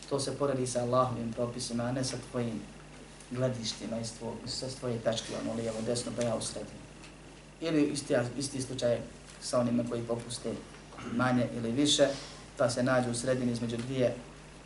[0.09, 2.61] To se poredi sa Allahovim propisima, a ne sa tvojim
[3.31, 6.81] gledištima iz tvoj, sa tvoje tačke, ono lijevo, desno, pa ja u sredini.
[7.61, 8.99] Ili isti, isti slučaj
[9.41, 10.53] sa onima koji popuste
[11.13, 12.09] manje ili više,
[12.57, 14.15] pa se nađu u sredini između dvije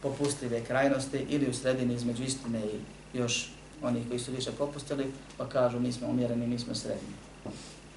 [0.03, 2.81] popustljive krajnosti ili u sredini između istine i
[3.19, 7.15] još onih koji su više popustili, pa kažu mi smo umjereni, mi smo sredini.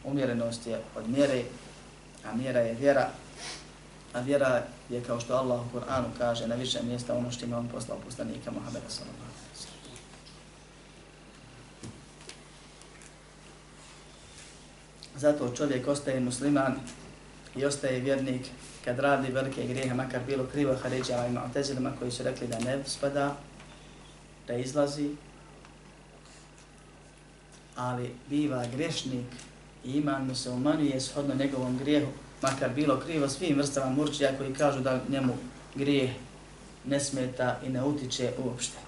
[0.04, 1.44] Umjerenost je od mjere
[2.24, 3.10] A mjera je vjera.
[4.13, 7.58] A vjera je kao što Allah u Kur'anu kaže na više mjesta ono što ima
[7.58, 9.34] on poslao poslanika Muhammeda sallallahu.
[15.16, 16.76] Zato čovjek ostaje musliman
[17.56, 18.42] i ostaje vjernik
[18.86, 22.84] kad radi velike grijehe, makar bilo krivo Haridžama i Mu'tezilima koji su rekli da ne
[22.86, 23.36] spada,
[24.48, 25.16] da izlazi,
[27.76, 29.26] ali biva grešnik
[29.85, 32.11] i iman mu se umanjuje shodno njegovom grijehu,
[32.42, 35.37] makar bilo krivo svim vrstama murčija koji kažu da njemu
[35.74, 36.11] grijeh
[36.85, 38.79] ne smeta i ne utiče uopšte.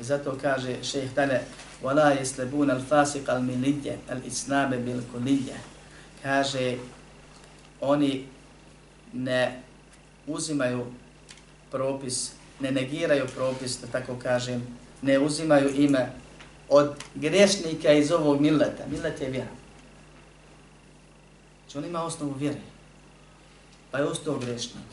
[0.00, 1.40] I zato kaže šejh Tale,
[1.82, 5.52] وَلَا يَسْلَبُونَ الْفَاسِقَ الْمِلِدْيَ الْإِسْنَابَ بِالْكُلِدْيَ
[6.22, 6.76] Kaže,
[7.80, 8.26] oni
[9.12, 9.62] ne
[10.26, 10.86] uzimaju
[11.70, 14.66] propis, ne negiraju propis, da tako kažem,
[15.02, 16.12] ne uzimaju ime
[16.68, 18.84] od grešnika iz ovog mileta.
[18.90, 19.59] Milet je vjera.
[21.71, 22.59] Znači on ima osnovu vjere.
[23.91, 24.91] Pa je ostao grešnik.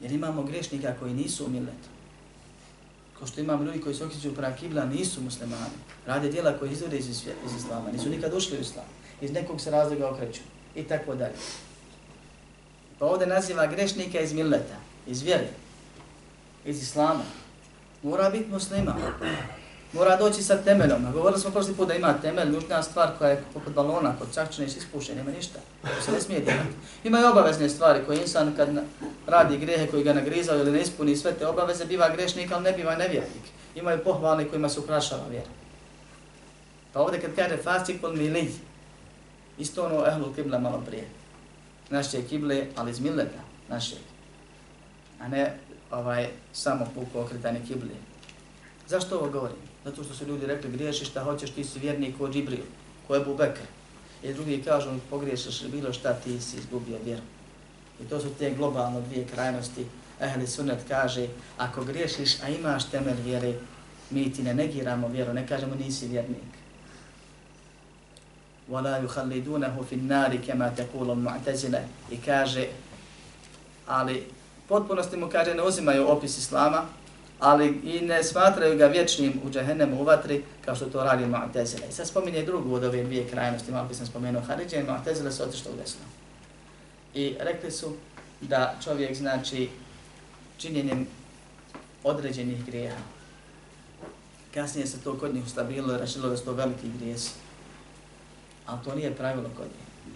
[0.00, 1.88] Jer imamo grešnika koji nisu u miletu.
[3.26, 5.76] Što imamo ljudi koji se okreću prema kibla, nisu muslimani.
[6.06, 7.90] Rade dijela koji izvode iz, iz islama.
[7.92, 8.84] Nisu nikad ušli u islam.
[9.20, 10.40] Iz nekog se razloga okreću.
[10.74, 11.34] I tako dalje.
[12.98, 14.76] Pa ovdje naziva grešnika iz milleta,
[15.06, 15.48] iz vjere,
[16.64, 17.24] iz islama.
[18.02, 18.96] Mora biti musliman.
[19.92, 21.12] Mora doći sa temeljom.
[21.12, 24.66] Govorili smo prošli put da ima temelj, nužna stvar koja je poput balona, kod čakčine
[24.66, 25.58] i ispuše, nema ništa.
[25.82, 26.68] To se ne smije djelati.
[27.04, 28.68] Ima i obavezne stvari koje insan kad
[29.26, 32.72] radi grehe koji ga nagrizao ili ne ispuni sve te obaveze, biva grešnik, ali ne
[32.72, 33.42] biva nevjernik.
[33.74, 35.50] Imaju pohvalni kojima se ukrašava vjera.
[36.92, 38.14] Pa ovdje kad kaže fasik pol
[39.58, 41.04] isto ono ehlu kibla malo prije
[41.90, 43.96] naše kible, ali iz mileta naše.
[45.20, 45.58] A ne
[45.90, 47.90] ovaj samo puko okretanje kible.
[48.86, 49.69] Zašto ovo govorim?
[49.85, 52.63] Zato što su ljudi rekli, griješiš šta hoćeš, ti si vjernik ko Džibril,
[53.07, 53.61] ko je Bubekr.
[54.23, 57.21] I drugi kažu, pogriješiš bilo šta, ti si izgubio vjeru.
[58.03, 59.85] I to su te globalno dvije krajnosti.
[60.21, 63.53] Ehli sunnet kaže, ako griješiš, a imaš temelj vjere,
[64.09, 66.55] mi ti ne negiramo vjeru, ne kažemo nisi vjernik.
[68.69, 72.67] ولا يخلدونه في النار كما تقول المعتزله i kaže
[73.87, 74.27] ali
[74.67, 76.85] potpunosti mu kaže ne uzimaju opis islama
[77.40, 81.88] ali i ne smatraju ga vječnim u džahennemu u vatri kao što to radi Mu'tazila.
[81.88, 85.30] I sad spominje drugu od ove dvije krajnosti, malo bi sam spomenuo Haridje i Mu'tazila
[85.30, 86.00] su otišli u desno.
[87.14, 87.96] I rekli su
[88.40, 89.68] da čovjek znači
[90.58, 91.06] činjenjem
[92.04, 93.00] određenih grijeha.
[94.54, 97.30] Kasnije se to kod njih ustabililo i rašilo da su to veliki grijesi
[98.66, 100.14] ali to nije pravilo kod njih.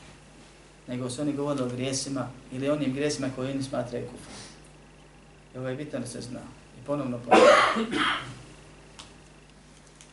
[0.89, 4.35] Nego su oni govorili o grijesima ili onim grijesima koje oni smatraju kufrom.
[5.55, 7.47] I ovo je bitno da se znao Ponovno ponovno.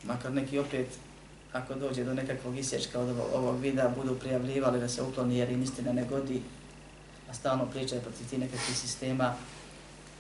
[0.03, 0.87] Makar neki opet,
[1.53, 5.63] ako dođe do nekakvog isječka od ovog videa, budu prijavljivali da se ukloni jer im
[5.63, 6.41] istina ne godi,
[7.29, 9.33] a stalno pričaju protiv ti nekakvih sistema,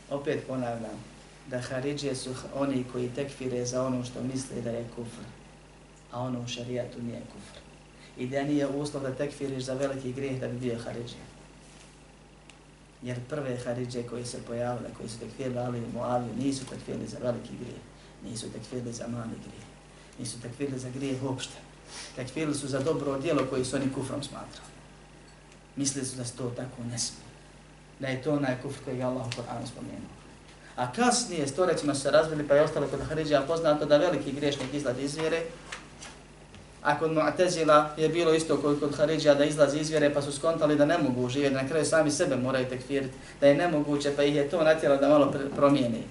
[0.09, 1.03] opet ponavljam,
[1.47, 5.23] da Haridžije su oni koji tekfire za ono što misle da je kufr,
[6.11, 7.59] a ono u šarijatu nije kufr
[8.17, 11.30] i da nije uslov da tekfiriš za veliki grijeh da bi bio Haridžija.
[13.03, 17.17] Jer prve Haridže koji se pojavile, koji su tekfirili Ali i Muaviju, nisu tekfirili za
[17.21, 17.81] veliki grijeh,
[18.23, 19.65] nisu tekfirili za mali grijeh,
[20.19, 21.57] nisu tekfirili za grijeh uopšte.
[22.15, 24.71] Tekfirili su za dobro djelo koji su oni kufrom smatrali.
[25.75, 27.31] Mislili su da se to tako ne smije.
[27.99, 30.21] Da je to onaj kufr koji je Allah u Koranu spomenuo.
[30.75, 34.99] A kasnije, storećima se razvili, pa je ostalo kod Haridžija poznato da veliki griješnik izlad
[34.99, 35.43] iz vjere,
[36.81, 40.31] a kod Mu'tazila je bilo isto kod, kod Haridžija da izlazi iz vjere pa su
[40.31, 44.23] skontali da ne mogu živjeti, na kraju sami sebe moraju tekfiriti, da je nemoguće pa
[44.23, 46.03] ih je to natjelo da malo promijeni.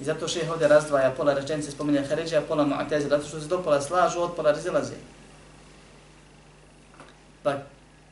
[0.00, 3.62] I zato šeh ovdje razdvaja pola rečenice spominje Haridžija, pola Mu'tazila, zato što se do
[3.62, 4.94] pola slažu, od pola razilaze.
[7.42, 7.54] Pa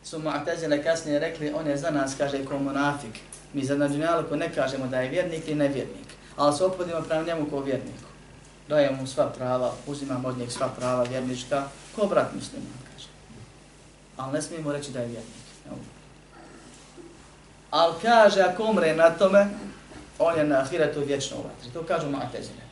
[0.04, 3.18] su Mu'tazila kasnije rekli, on je za nas, kaže, ko monafik.
[3.52, 7.50] Mi za nađunjalku ne kažemo da je vjernik i nevjernik, ali se opodimo prema njemu
[7.50, 8.09] kao vjerniku
[8.70, 11.64] daje mu sva prava, uzimam od njeg sva prava vjernička,
[11.96, 13.08] ko brat muslima, kaže.
[14.16, 15.40] Ali ne smijemo reći da je vjernik.
[17.70, 19.46] Ali kaže, ako umre na tome,
[20.18, 21.70] on je na ahiretu vječno u vatri.
[21.72, 22.64] To kažu Mu'tezile.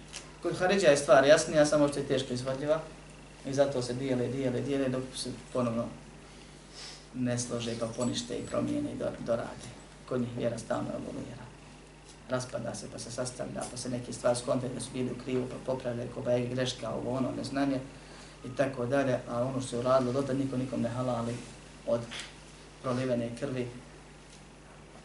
[0.43, 2.81] Kod Haridja je stvar jasnija, samo što je teško izvodljiva.
[3.47, 5.85] I zato se dijele, dijele, dijele, dok se ponovno
[7.15, 9.69] ne slože, pa ponište i promijene i dorade.
[10.09, 11.48] Kod njih vjera stalno evoluira
[12.29, 15.47] raspada se, pa se sastavlja, pa se neke stvari skonte da su bili u krivu,
[15.51, 17.81] pa popravlja, ko je greška, ovo ono, neznanje
[18.45, 21.35] i tako dalje, a ono što se uradilo, dotad niko nikom ne halali
[21.87, 22.01] od
[22.83, 23.69] prolivene krvi,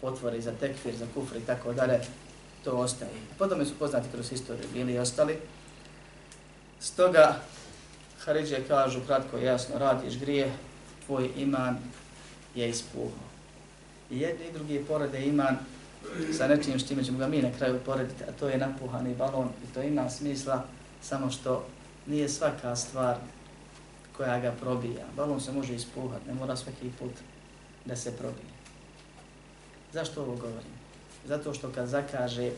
[0.01, 1.99] otvori za tekfir, za kufr i tako dalje,
[2.63, 3.11] to ostaje.
[3.37, 5.37] Potom su poznati kroz istoriju, bili i ostali.
[6.79, 7.39] Stoga,
[8.19, 10.51] Haridžije kažu kratko i jasno, radiš grije,
[11.05, 11.77] tvoj iman
[12.55, 13.29] je ispuhao.
[14.11, 15.57] I jedni i drugi porade iman
[16.37, 19.73] sa nečim što ćemo ga mi na kraju porediti, a to je napuhani balon i
[19.73, 20.65] to ima smisla
[21.01, 21.65] samo što
[22.07, 23.17] nije svaka stvar
[24.17, 25.05] koja ga probija.
[25.15, 27.11] Balon se može ispuhati, ne mora svaki put
[27.85, 28.53] da se probije.
[29.93, 30.73] Zašto ovo govorim?
[31.27, 32.51] Zato što kad zakaže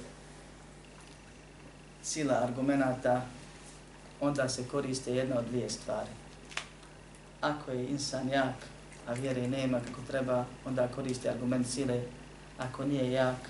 [2.03, 3.21] sila argumenta,
[4.21, 6.09] onda se koriste jedna od dvije stvari.
[7.41, 8.55] Ako je insan jak,
[9.07, 12.01] a vjere nema kako treba, onda koristi argument sile.
[12.57, 13.49] Ako nije jak,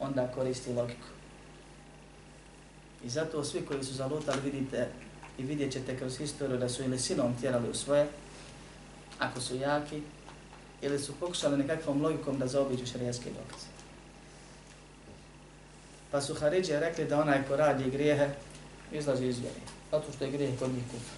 [0.00, 1.08] onda koristi logiku.
[3.04, 4.88] I zato svi koji su zalutali vidite
[5.38, 8.06] i vidjet ćete kroz historiju da su ili silom tjerali u svoje,
[9.18, 10.02] ako su jaki,
[10.82, 13.66] ili su pokušali nekakvom logikom da zaobiđu šarijaske dokaze.
[16.10, 18.28] Pa su Haridje rekli da onaj ko radi grijehe,
[18.92, 19.60] izlazi iz vjeri.
[19.90, 21.14] Zato što je grijeh kod njih kufr.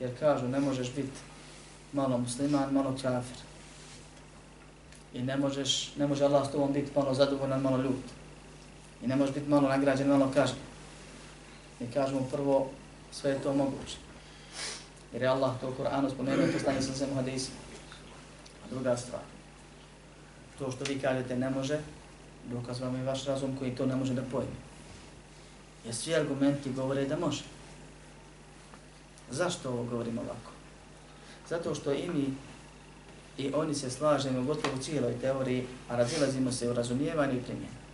[0.00, 1.18] Jer kažu, ne možeš biti
[1.92, 3.36] malo musliman, malo kafir.
[5.14, 8.04] I ne možeš, ne može Allah s tobom biti malo zadovoljan, malo ljut.
[9.02, 10.62] I ne možeš biti malo nagrađen, malo kažnjen.
[11.80, 12.70] I kažemo prvo,
[13.12, 13.96] sve je to moguće.
[15.12, 17.20] Jer je Allah to u Koranu spomenuo, to stanje sam se mu.
[17.20, 19.22] A druga stvar,
[20.58, 21.78] to što vi kažete ne može,
[22.50, 24.56] dokaz vam je vaš razum koji to ne može da pojme.
[25.84, 27.42] Jer svi argumenti govore da može.
[29.30, 30.50] Zašto ovo govorimo ovako?
[31.48, 32.34] Zato što i mi
[33.38, 37.84] i oni se slažemo gotovo u cijeloj teoriji, a razilazimo se u razumijevanju i primjenu.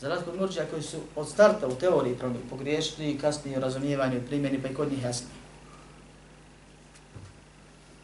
[0.00, 2.16] Za razliku od murđija koji su od starta u teoriji
[2.50, 5.42] pogriješili i kasnije u razumijevanju i primjeni, pa i kod njih jasnije.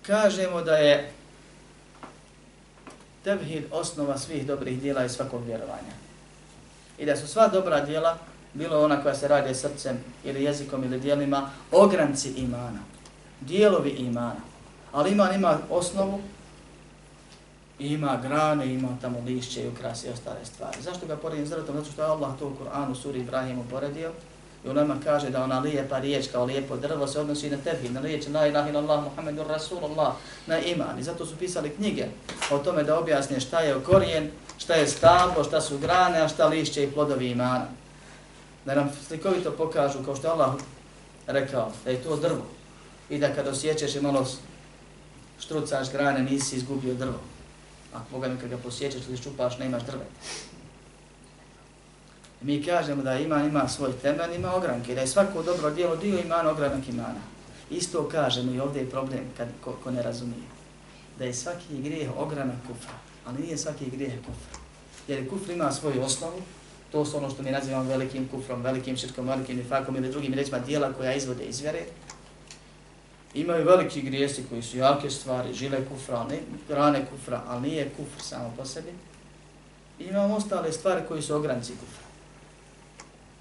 [0.02, 1.12] Kažemo da je
[3.24, 5.94] tevhid osnova svih dobrih dijela i svakog vjerovanja.
[6.98, 8.18] I da su sva dobra dijela,
[8.54, 12.78] bilo ona koja se radi srcem ili jezikom ili dijelima, ogranci imana,
[13.40, 14.47] dijelovi imana.
[14.92, 16.20] Ali iman ima osnovu,
[17.78, 20.82] ima grane, ima tamo lišće i ukras i ostale stvari.
[20.82, 21.76] Zašto ga poredim zrtom?
[21.76, 24.12] Zato što je Allah to u Kur'anu suri Ibrahimu poredio.
[24.64, 27.88] I u nama kaže da ona lijepa riječ kao lijepo drvo se odnosi na tebi,
[27.88, 30.12] na riječ la ilaha illallah Muhammedur Rasulullah,
[30.46, 30.98] na iman.
[30.98, 32.06] I zato su pisali knjige
[32.50, 36.46] o tome da objasne šta je korijen, šta je stablo, šta su grane, a šta
[36.46, 37.66] lišće i plodovi imana.
[38.64, 40.54] Da nam slikovito pokažu kao što je Allah
[41.26, 42.42] rekao da je to drvo
[43.10, 44.26] i da kad osjećaš i malo
[45.40, 47.20] štrucaš grane nisi izgubio drvo.
[47.94, 50.10] Ako Boga mi kad ga posjećaš ili ščupaš, ne imaš drveta.
[52.40, 56.18] Mi kažemo da ima ima svoj temelj, ima ogranke, da je svako dobro djelo dio
[56.18, 57.20] imana, ogranak imana.
[57.70, 60.48] Isto kažemo i ovdje je problem kad ko, ko ne razumije.
[61.18, 62.94] Da je svaki grijeh ogranak kufra,
[63.26, 64.60] ali nije svaki grijeh kufra.
[65.08, 66.42] Jer kufr ima svoju osnovu,
[66.92, 70.58] to su ono što mi nazivamo velikim kufrom, velikim širkom, velikim nifakom ili drugim rećima
[70.58, 71.82] dijela koja izvode iz vjere.
[73.40, 78.22] Imaju veliki grijesi koji su jake stvari, žile kufra, ne, rane kufra, ali nije kufr
[78.22, 78.92] samo po sebi.
[79.98, 82.06] I imamo ostale stvari koji su ogranci kufra.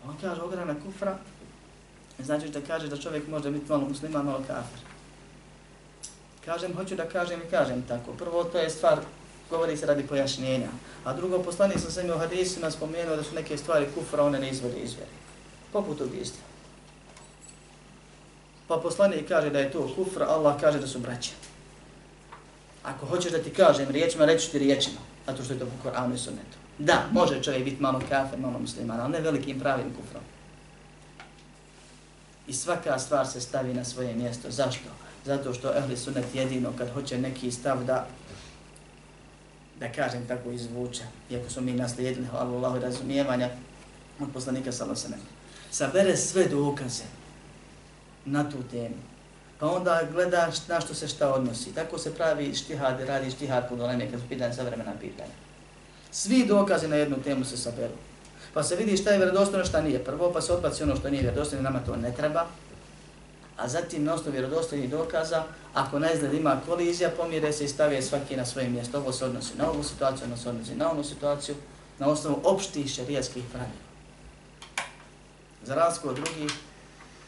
[0.10, 1.18] On kaže ograna kufra,
[2.20, 4.80] znači da kaže da čovjek može biti malo musliman, malo kafir.
[6.46, 8.12] Kažem, hoću da kažem i kažem tako.
[8.12, 9.00] Prvo, to je stvar,
[9.50, 10.70] govori se radi pojašnjenja.
[11.04, 14.50] A drugo, poslanik sam sam u hadisima spomenuo da su neke stvari kufra, one ne
[14.50, 15.12] izvode izvjeri.
[15.72, 16.57] Poput ubistva
[18.68, 21.32] Pa poslanik kaže da je to kufr, Allah kaže da su braća.
[22.84, 26.16] Ako hoćeš da ti kažem riječima, reći ti riječima, zato što je to po Koranu
[26.16, 26.58] i Sunnetu.
[26.78, 30.24] Da, može čovjek biti malo kafir, malo musliman, ali ne velikim pravim kufrom.
[32.48, 34.52] I svaka stvar se stavi na svoje mjesto.
[34.52, 34.90] Zašto?
[35.26, 38.08] Zato što ehli sunnet jedino kad hoće neki stav da
[39.80, 43.50] da kažem tako izvuče, iako su mi naslijedili Allahu razumijevanja
[44.20, 45.18] od poslanika Salasane.
[45.72, 47.04] Sabere sve dokaze
[48.28, 48.96] na tu temu.
[49.60, 51.76] Pa onda gledaš na što se šta odnosi.
[51.76, 55.34] Tako se pravi štihad, radi štihad kod oleme kad su pitanje savremena pitanja.
[56.12, 57.94] Svi dokazi na jednu temu se saberu.
[58.54, 60.04] Pa se vidi šta je vjerodostojno, šta nije.
[60.04, 62.46] Prvo pa se odbaci ono što nije vjerodostojno, nama to ne treba.
[63.58, 68.02] A zatim na osnovu vjerodostojnih dokaza, ako na izgled ima kolizija, pomire se i stavije
[68.02, 68.98] svaki na svoje mjesto.
[68.98, 71.56] Ovo se odnosi na ovu situaciju, ono se odnosi na onu situaciju,
[72.00, 73.88] na osnovu opštih šarijatskih pravila.
[75.64, 76.52] Za razliku od drugih,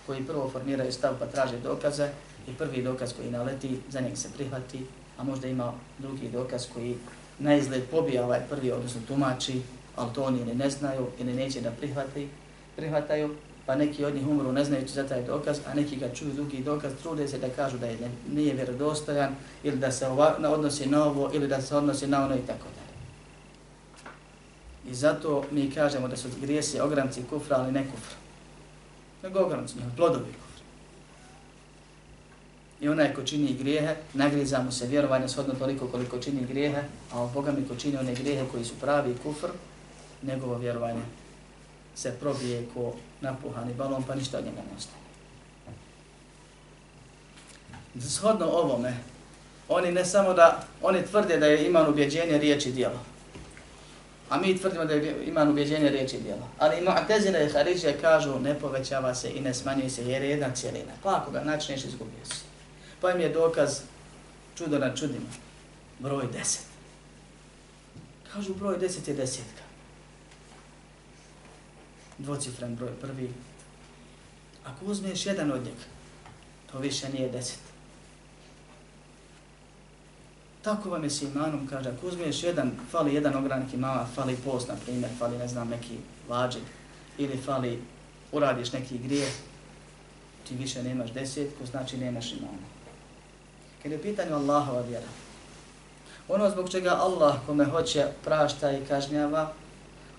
[0.09, 2.09] koji prvo formiraju stav pa traže dokaze,
[2.47, 4.85] i prvi dokaz koji naleti, za njeg se prihvati,
[5.17, 6.95] a možda ima drugi dokaz koji
[7.39, 9.61] na izgled pobija ovaj prvi, odnosno tumači,
[9.95, 12.27] ali to oni ne znaju ili neće da prihvati,
[12.75, 13.35] prihvataju,
[13.65, 16.63] pa neki od njih umru ne znajući za taj dokaz, a neki ga čuju drugi
[16.63, 20.49] dokaz, trude se da kažu da je ne, nije vjerodostojan ili da se ova, na,
[20.49, 22.99] odnosi na ovo ili da se odnosi na ono i tako dalje.
[24.91, 28.28] I zato mi kažemo da su grijesi ogranci kufra, ali ne kufra.
[29.23, 30.65] Nego ogranci, ne plodovi kufra.
[32.81, 36.81] I onaj ko čini grijehe, nagriza mu se vjerovanje shodno toliko koliko čini grijehe,
[37.13, 39.49] a od Boga mi ko čini one grijehe koji su pravi kufr,
[40.23, 41.01] njegovo vjerovanje
[41.95, 44.99] se probije ko napuhani balon, pa ništa od njega ne ostaje.
[48.09, 48.97] Shodno ovome,
[49.69, 52.99] oni ne samo da, oni tvrde da je iman ubjeđenje riječi dijela.
[54.29, 56.47] A mi tvrdimo da je iman ubjeđenje riječi djela.
[56.57, 60.29] Ali ima Atezina i Haridžija kažu ne povećava se i ne smanjuje se jer je
[60.29, 60.91] jedna cijelina.
[61.03, 62.41] Pa ako ga načneš izgubio si.
[63.01, 63.79] Pa im je dokaz
[64.57, 65.29] čudo na čudima.
[65.99, 66.65] Broj deset.
[68.33, 69.63] Kažu broj deset je desetka.
[72.17, 73.29] Dvocifren broj prvi.
[74.65, 75.85] Ako uzmeš jedan od njega,
[76.71, 77.68] to više nije deset.
[80.69, 84.67] Tako vam je s imanom, kaže, ako uzmiješ jedan, fali jedan ogranik imama, fali post,
[84.67, 85.97] na primjer, fali, ne znam, neki
[86.27, 86.59] vađe,
[87.17, 87.81] ili fali,
[88.31, 89.27] uradiš neki grije,
[90.47, 92.67] ti više nemaš desetku, znači nemaš imana.
[93.83, 95.07] Kad je u pitanju Allahova vjera,
[96.27, 99.53] ono zbog čega Allah kome hoće prašta i kažnjava,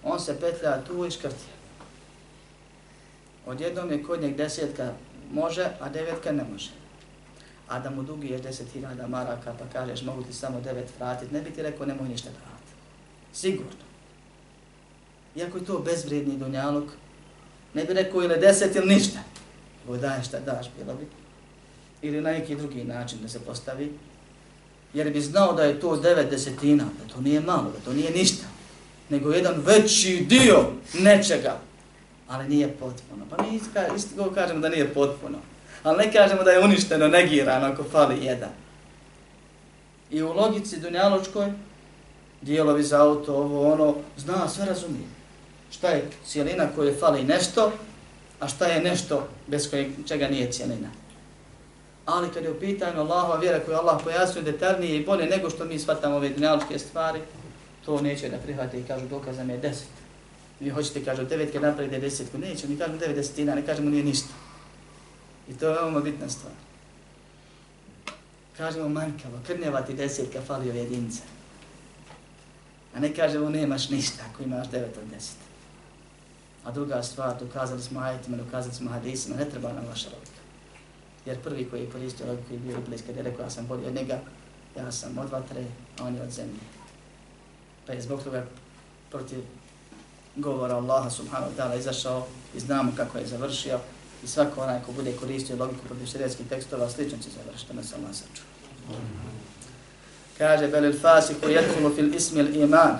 [0.05, 1.53] on se petlja tu i škrtje.
[3.46, 4.92] Odjednom je kod njeg desetka
[5.32, 6.79] može, a devetka ne može
[7.70, 11.34] a da mu duguješ je deset hiljada maraka, pa kažeš mogu ti samo devet vratiti,
[11.34, 12.72] ne bi ti rekao nemoj ništa vratiti.
[13.32, 13.84] Sigurno.
[15.36, 16.90] Iako je to bezvrijedni dunjaluk,
[17.74, 19.18] ne bi rekao ili deset ili ništa.
[19.88, 21.06] Ovo daj šta daš, bilo bi.
[22.02, 23.92] Ili na neki drugi način da se postavi.
[24.94, 28.10] Jer bi znao da je to devet desetina, da to nije malo, da to nije
[28.10, 28.46] ništa.
[29.08, 31.60] Nego jedan veći dio nečega.
[32.28, 33.24] Ali nije potpuno.
[33.30, 33.56] Pa mi
[33.96, 35.38] isto kažemo da nije potpuno
[35.82, 38.50] ali ne kažemo da je uništeno, negirano ako fali jedan.
[40.10, 41.52] I u logici dunjaločkoj,
[42.42, 45.04] dijelovi za auto, ovo ono, zna, sve razumije.
[45.70, 47.72] Šta je cijelina koje fali nešto,
[48.40, 50.88] a šta je nešto bez kojeg, čega nije cijelina.
[52.06, 55.64] Ali kad je u pitanju Allahova vjera koju Allah pojasnuje detaljnije i bolje nego što
[55.64, 57.20] mi shvatamo ove dunjaločke stvari,
[57.84, 59.88] to neće da prihvate i kažu dokazam je deset.
[60.60, 62.38] Vi hoćete, kažu, devetke napravite desetku.
[62.38, 64.28] Neće, mi kažemo devet desetina, ne kažemo nije ništa.
[65.49, 66.53] I to je veoma bitna stvar.
[68.57, 70.74] Kažemo manjkavo, krnjeva ti desetka, fali o.
[72.95, 75.36] A ne kažemo nemaš ništa ako imaš devet od deset.
[76.64, 80.41] A druga stvar, dokazali smo ajitima, dokazali smo hadisima, ne treba nam vaša logika.
[81.26, 83.86] Jer prvi koji je koristio logiku je bio iblis, kada je rekao ja sam bolji
[83.86, 84.20] od njega,
[84.76, 85.64] ja sam od vatre,
[85.99, 86.61] a on je od zemlje.
[87.86, 88.47] Pa je zbog toga
[89.11, 89.38] protiv
[90.36, 93.80] govora Allaha subhanahu wa ta'ala izašao i znamo kako je završio,
[94.24, 98.02] I svako onaj ko bude koristio logiku protiv širijetskih tekstova, slično će završiti na sam
[98.02, 98.42] nasaču.
[100.38, 102.98] Kaže, belil fasiku jedhulu fil ismil iman,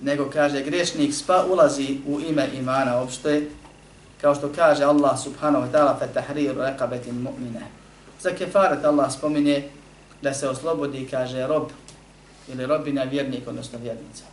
[0.00, 3.42] nego kaže, grešnik spa ulazi u ime imana opšte,
[4.20, 7.62] kao što kaže Allah subhanahu wa ta'ala fe tahriru rekabetin mu'mine.
[8.20, 9.68] Za kefaret Allah spominje
[10.22, 11.68] da se oslobodi, kaže, rob
[12.48, 14.24] ili robina vjernik, odnosno vjernica.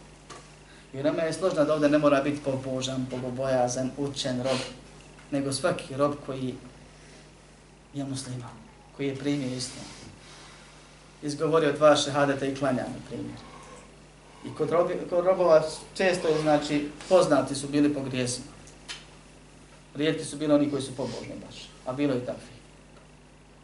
[0.94, 4.58] I nama je složno da ovdje ne mora biti pobožan, bogobojazan, učen rob,
[5.34, 6.54] nego svaki rob koji
[7.94, 8.58] je musliman,
[8.98, 9.86] koji je primio islam.
[11.24, 13.38] Izgovorio dva šehadeta i klanja, na primjer.
[14.46, 15.64] I kod, robi, kod robova
[15.98, 18.46] često je, znači, poznati su bili po grijesima.
[19.96, 22.54] Rijetki su bili oni koji su pobožni baš, a bilo i takvi.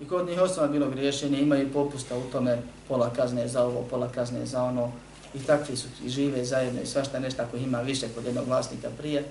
[0.01, 4.09] I kod njih osnovno bilo griješenje, imaju popusta u tome pola kazne za ovo, pola
[4.09, 4.91] kazne za ono.
[5.33, 8.89] I takvi su i žive zajedno i svašta nešto ako ima više kod jednog vlasnika
[8.97, 9.23] prije.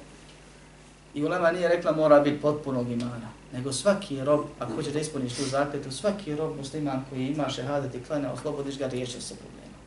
[1.15, 5.35] I ulema nije rekla mora biti potpunog imana, nego svaki rob, ako hoće da ispuniš
[5.35, 9.79] tu zakletu, svaki rob musliman koji ima šehadet i klanja, oslobodiš ga, riješi se problema.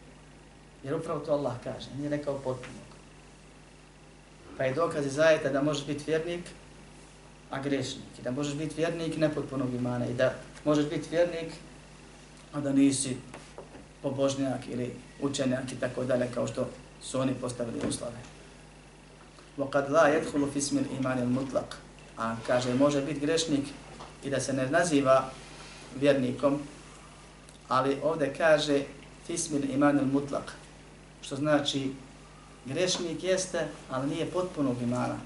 [0.84, 2.92] Jer upravo to Allah kaže, nije rekao potpunog.
[4.58, 6.46] Pa je dokaz iz ajeta da možeš biti vjernik,
[7.52, 8.20] a grešnik.
[8.20, 10.06] I da možeš biti vjernik nepotpunog imana.
[10.06, 10.34] I da
[10.66, 11.54] možeš biti vjernik,
[12.54, 13.18] a da nisi
[14.02, 16.68] pobožnjak ili učenjak i tako dalje, kao što
[17.02, 18.31] su oni postavili uslove.
[19.59, 21.77] وقد لا يدخل في اسم الإيمان المطلق
[22.19, 23.65] a kaže može biti grešnik
[24.25, 25.31] i da se ne naziva
[26.01, 26.59] vjernikom,
[27.69, 28.83] ali ovdje kaže
[29.27, 30.53] fismil iman il mutlak,
[31.23, 31.93] što znači
[32.67, 35.17] grešnik jeste, ali nije potpunog imana.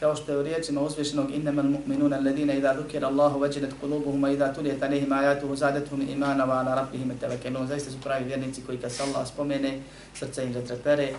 [0.00, 4.32] Kao što je u riječima uzvišenog innama mu'minuna alladina idha dhukira Allahu wajilat qulubuhum wa
[4.32, 7.66] idha tuliyat alayhim ayatuhu zadatuhum imana wa ala rabbihim yatawakkalun.
[7.66, 9.80] Zaista su pravi vjernici koji kad se Allah spomene,
[10.14, 11.12] srce im zatrepere,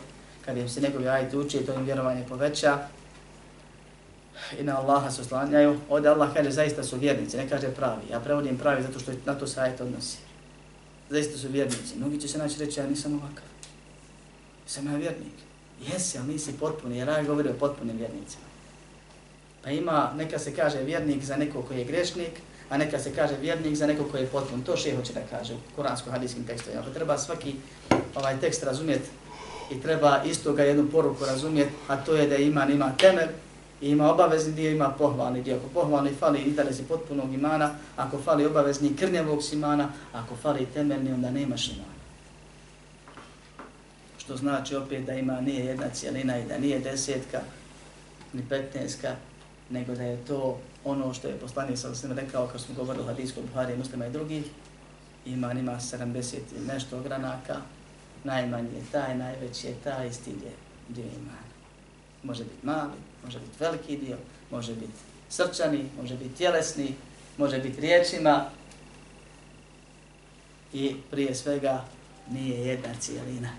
[0.44, 2.78] kad im se njegovi ajti uči, to im vjerovanje poveća
[4.58, 5.78] i na Allaha se oslanjaju.
[5.88, 8.02] Ovdje Allah kaže zaista su vjernici, ne kaže pravi.
[8.10, 10.18] Ja prevodim pravi zato što na to se ajte odnosi.
[11.10, 11.96] Zaista su vjernici.
[11.96, 13.44] Mnogi će se naći reći, ja nisam ovakav.
[14.66, 15.32] Sam ja vjernik.
[15.92, 18.44] Jesi, ali nisi potpuni, jer ja govori o potpunim vjernicima.
[19.64, 23.36] Pa ima, neka se kaže vjernik za neko koji je grešnik, a neka se kaže
[23.40, 24.62] vjernik za neko koji je potpun.
[24.62, 26.82] To še hoće da kaže u kuransko-hadijskim tekstovima.
[26.82, 27.54] Pa treba svaki
[28.14, 29.10] ovaj tekst razumjeti
[29.70, 33.28] i treba isto ga jednu poruku razumjeti, a to je da iman ima temelj,
[33.80, 35.56] i ima obavezni dio, ima pohvalni dio.
[35.56, 41.30] Ako pohvalni fali interesi potpunog imana, ako fali obavezni krnjevog imana, ako fali temeljni, onda
[41.30, 42.00] nemaš imana.
[44.18, 47.40] Što znači opet da ima nije jedna cijelina i da nije desetka,
[48.32, 49.14] ni petneska,
[49.70, 53.06] nego da je to ono što je poslanik sa svim rekao, kad smo govorili o
[53.06, 54.44] hadijskom Buhari, muslima i drugih,
[55.26, 57.56] iman ima 70 i nešto ogranaka,
[58.24, 60.52] najmanji je taj, najveći je taj, isti je
[60.88, 61.50] dio imana.
[62.22, 64.16] Može biti mali, može biti veliki dio,
[64.50, 64.92] može biti
[65.28, 66.94] srčani, može biti tjelesni,
[67.38, 68.50] može biti riječima
[70.72, 71.84] i prije svega
[72.30, 73.50] nije jedna cijelina,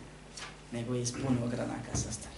[0.72, 2.30] nego je iz puno granaka sastavljena.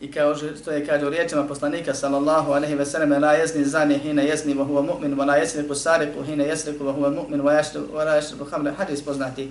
[0.00, 3.98] I kao što je kaže u riječima poslanika sallallahu alejhi ve sellem la yasni zani
[3.98, 7.52] hina yasni wa huwa mu'min wa la yasriqu sariqu hina yasriqu wa huwa mu'min wa
[7.52, 8.72] yashrabu wa la yashrabu khamra.
[8.72, 9.50] Hadis poznati.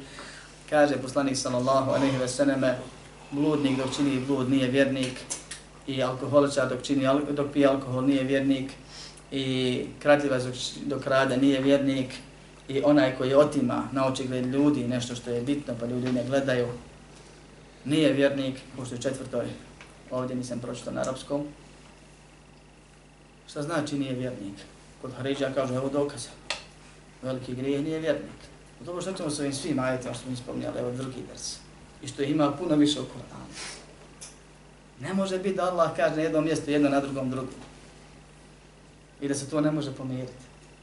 [0.70, 2.64] Kaže poslanik sallallahu alejhi ve sellem
[3.32, 5.20] bludnik dok čini blud nije vjernik
[5.88, 8.72] i alkoholičar dok čini dok pije alkohol nije vjernik
[9.32, 10.54] i kradljivac dok,
[10.86, 12.14] dok nije vjernik
[12.68, 16.68] i onaj koji otima na očigled ljudi nešto što je bitno pa ljudi ne gledaju
[17.86, 19.46] nije vjernik, pošto je četvrtoj
[20.12, 21.44] ovdje nisam pročitao na arapskom.
[23.50, 24.56] Šta znači nije vjernik?
[25.02, 26.30] Kod Haridža kažu, evo dokaza.
[27.22, 28.40] Veliki grijeh nije vjernik.
[28.82, 31.58] U to što ćemo s ovim svim ajetima što smo ispomnjali, evo drugi vers.
[32.04, 33.48] I što ima puno više u Koranu.
[35.00, 37.60] Ne može biti da Allah kaže na jednom mjestu, jedno na drugom drugom.
[39.22, 40.34] I da se to ne može pomiriti.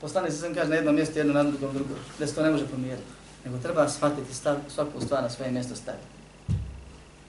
[0.01, 1.97] Poslani se sam kaže na jednom mjestu, jedno na drugom drugom.
[2.19, 3.03] Da se to ne može pomiriti.
[3.45, 6.07] Nego treba shvatiti stav, svaku stvar na svoje mjesto staviti.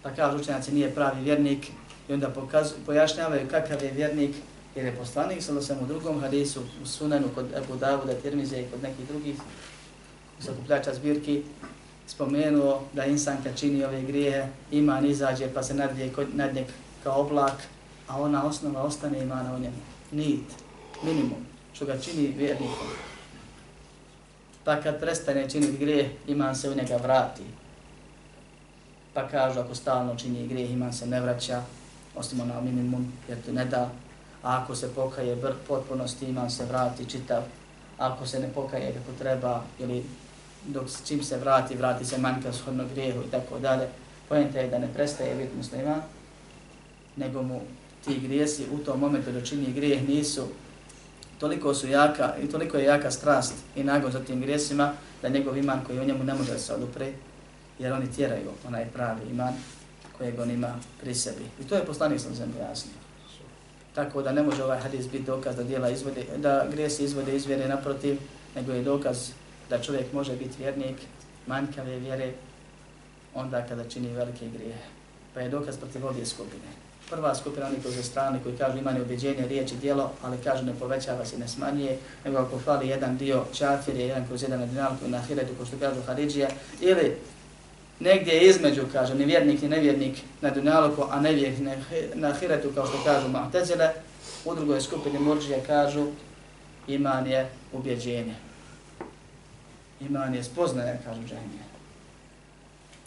[0.03, 1.67] Pa kaže učenjaci nije pravi vjernik
[2.10, 4.36] i onda pokaz, pojašnjavaju kakav je vjernik
[4.76, 8.66] jer je poslanik sada sam u drugom hadisu u sunanu kod Abu Davuda, Tirmize i
[8.72, 9.36] kod nekih drugih
[10.39, 11.43] sakupljača zbirki
[12.08, 16.66] spomenuo da insan kad čini ove grije iman izađe pa se nadvije nad njeg
[17.03, 17.53] kao oblak,
[18.08, 19.78] a ona osnova ostane imana u njemu.
[20.12, 20.45] Nit,
[21.03, 22.88] minimum, što ga čini vjernikom.
[24.64, 27.43] Pa kad prestane činiti grije, iman se u njega vrati.
[29.14, 31.64] Pa kažu ako stalno čini grije, iman se ne vraća,
[32.16, 33.89] osim ona minimum, jer to ne da.
[34.43, 37.43] A ako se pokaje br potpunosti, iman se vrati čitav.
[37.97, 40.03] Ako se ne pokaje kako treba, ili
[40.68, 43.88] dok čim se vrati, vrati se manjka shodno grijehu i tako dalje.
[44.30, 46.01] Pojenta je da ne prestaje biti musliman,
[47.16, 47.61] nego mu
[48.05, 50.47] ti grijesi u tom momentu da čini grijeh nisu
[51.39, 55.57] toliko su jaka i toliko je jaka strast i nagon za tim grijesima da njegov
[55.57, 57.11] iman koji u njemu ne može se odupre
[57.80, 59.53] jer oni tjeraju onaj pravi iman
[60.18, 61.45] kojeg on ima pri sebi.
[61.61, 62.93] I to je poslanik sam zemlje jasnio.
[63.95, 67.45] Tako da ne može ovaj hadis biti dokaz da dijela izvode, da gresi izvode iz
[67.45, 68.18] vjere naprotiv,
[68.55, 69.30] nego je dokaz
[69.70, 70.95] da čovjek može biti vjernik,
[71.47, 72.32] manjkave vjere,
[73.36, 74.78] onda kada čini velike grije.
[75.34, 76.86] Pa je dokaz protiv obje skupine.
[77.09, 80.74] Prva skupina oni koji strani koji kažu imanje objeđenje, riječ i dijelo, ali kažu ne
[80.80, 84.66] povećava se, ne smanjuje, nego ako fali jedan dio čafir je jedan kroz jedan na
[84.66, 86.49] dinalku na hiretu, ko što kažu Haridžija,
[86.82, 87.18] ili
[87.99, 91.79] negdje između, kaže, ni vjernik ni nevjernik na dunjaluku, a nevjernik
[92.13, 93.89] na hiretu, kao što kažu Mu'tazile,
[94.45, 96.07] u drugoj skupini murđije kažu,
[96.87, 98.35] iman je ubjeđenje.
[99.99, 101.63] Iman je spoznaje, kažu džahmije.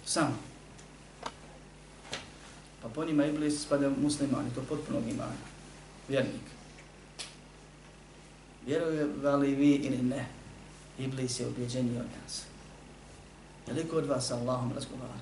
[0.05, 0.39] Samo.
[2.82, 5.32] Pa po njima Iblis spada muslimani, to potpuno imana.
[6.09, 6.49] Vjernik.
[8.66, 9.05] Vjeruje
[9.36, 10.26] li vi ili ne,
[10.99, 12.43] Iblis je ubjeđeniji od nas.
[13.69, 15.19] Je li kod vas Allahom razgovara?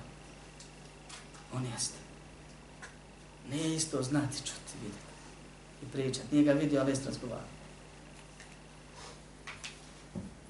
[1.53, 1.97] On jeste.
[3.49, 5.07] Nije isto znati, čuti, vidjeti
[5.83, 6.27] i pričati.
[6.31, 7.47] Nije ga vidio, ali jeste razgovara.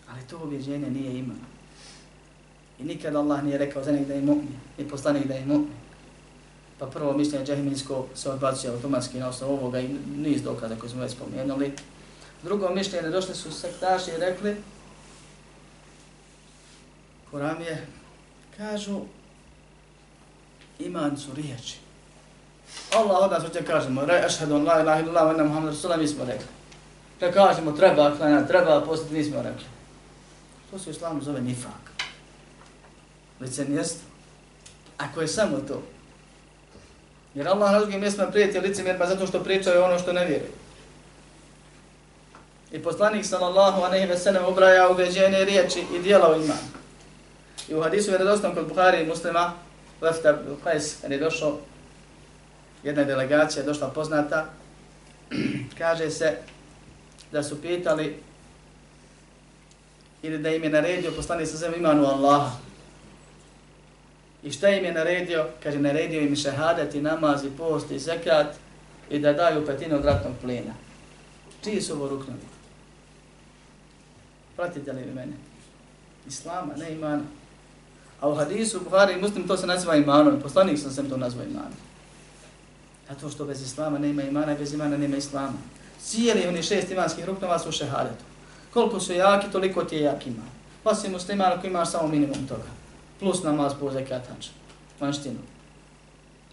[0.09, 1.37] Ali to objeđenje nije imao.
[2.79, 5.67] I nikad Allah nije rekao za da je mu'min i poslanik da je mu'min.
[6.79, 11.01] Pa prvo mišljenje džahminsko se odbacuje automatski na osnovu ovoga i niz dokaza koje smo
[11.01, 11.73] već spomenuli.
[12.43, 14.55] Drugo mišljenje, došli su sektaši i rekli
[17.31, 17.87] Kuramije,
[18.57, 19.01] kažu,
[20.79, 21.77] iman su riječi.
[22.95, 26.07] Allah od nas hoće kažemo, re, ašhadu an la ilaha illallah, wa Muhammed muhammad mi
[26.07, 26.47] smo rekli.
[27.19, 29.65] Da kažemo, treba klanjati, treba postati, mi smo rekli.
[30.71, 31.91] To se u islamu zove nifak.
[33.39, 34.07] Licenjerstvo.
[34.97, 35.83] Ako je samo to.
[37.35, 40.51] Jer Allah na drugim mjestima prijeti licemjerima zato što pričaju ono što ne vjeruje.
[42.71, 46.59] I poslanik sallallahu alejhi ve veselem obraja ubeđene riječi i dijela u imanu.
[47.69, 49.53] I u hadisu je redostom kod Buhari i muslima,
[50.01, 51.57] Lefta Qais, kad je došao
[52.83, 54.45] jedna delegacija je došla poznata,
[55.77, 56.37] kaže se
[57.31, 58.15] da su pitali
[60.21, 62.51] ili da im je naredio poslani sa zemlju imanu Allaha.
[64.43, 65.45] I šta im je naredio?
[65.63, 68.55] Kaže, naredio im šehadat i namaz i post i zekat
[69.09, 70.73] i da daju petinu od ratnog plina.
[71.63, 72.39] Čiji su ovo ruknovi?
[74.55, 75.33] Pratite li vi mene?
[76.27, 77.23] Islama, ne imana.
[78.21, 80.41] A u hadisu, Buhari i Muslim, to se naziva imanom.
[80.41, 81.77] Poslanik sam sem to nazvao imanom.
[83.09, 85.57] Zato što bez islama nema imana i bez imana nema islama.
[86.01, 88.23] Cijeli oni šest imanskih ruknova su šehadetu.
[88.73, 90.49] Koliko su jaki, toliko ti je jak iman.
[90.83, 92.69] Pa si musliman ako imaš samo minimum toga.
[93.19, 94.47] Plus namaz po zekatač.
[94.99, 95.39] Vanštinu.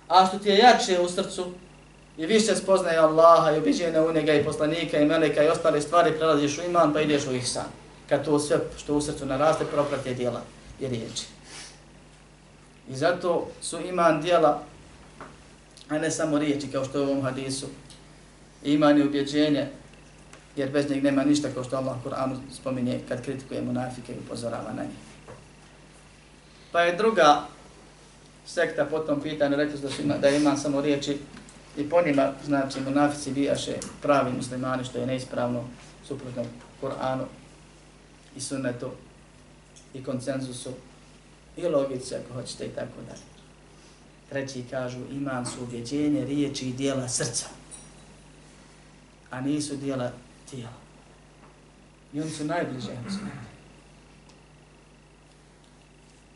[0.08, 1.46] A što ti je jače u srcu,
[2.18, 6.12] i više spoznaje Allaha i obiđene u njega i poslanika i meleka i ostale stvari,
[6.12, 7.66] prelaziš u iman pa ideš u ihsan.
[8.08, 10.40] Kad to sve što u srcu naraste, proprate dijela
[10.80, 11.24] i riječi.
[12.88, 14.62] I zato su iman dijela,
[15.88, 17.66] a ne samo riječi kao što je u ovom hadisu.
[18.64, 19.68] Iman je ubjeđenje,
[20.56, 24.72] jer bez njeg nema ništa kao što Allah Kur'anu spominje kad kritikuje munafike i upozorava
[24.76, 24.98] na njih.
[26.72, 27.42] Pa je druga
[28.46, 31.18] sekta po tom pitanju rekli da, su ima, da ima samo riječi
[31.76, 35.64] i po njima, znači, munafici bijaše pravi muslimani, što je neispravno,
[36.08, 36.44] suprotno
[36.82, 37.24] Kur'anu
[38.36, 38.90] i sunnetu
[39.94, 40.70] i koncenzusu
[41.56, 43.22] i logici, ako hoćete, i tako dalje.
[44.28, 47.46] Treći kažu, iman su uvjeđenje, riječi i dijela srca,
[49.30, 50.10] a nisu dijela
[50.50, 50.84] tijela.
[52.12, 52.92] I oni su najbliže.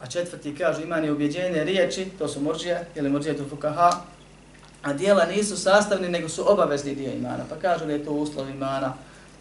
[0.00, 3.90] A četvrti kažu, iman je uvjeđenje riječi, to su morđije, ili morđije to fukaha,
[4.82, 7.44] a dijela nisu sastavni, nego su obavezni dio imana.
[7.48, 8.94] Pa kažu da je to uslov imana,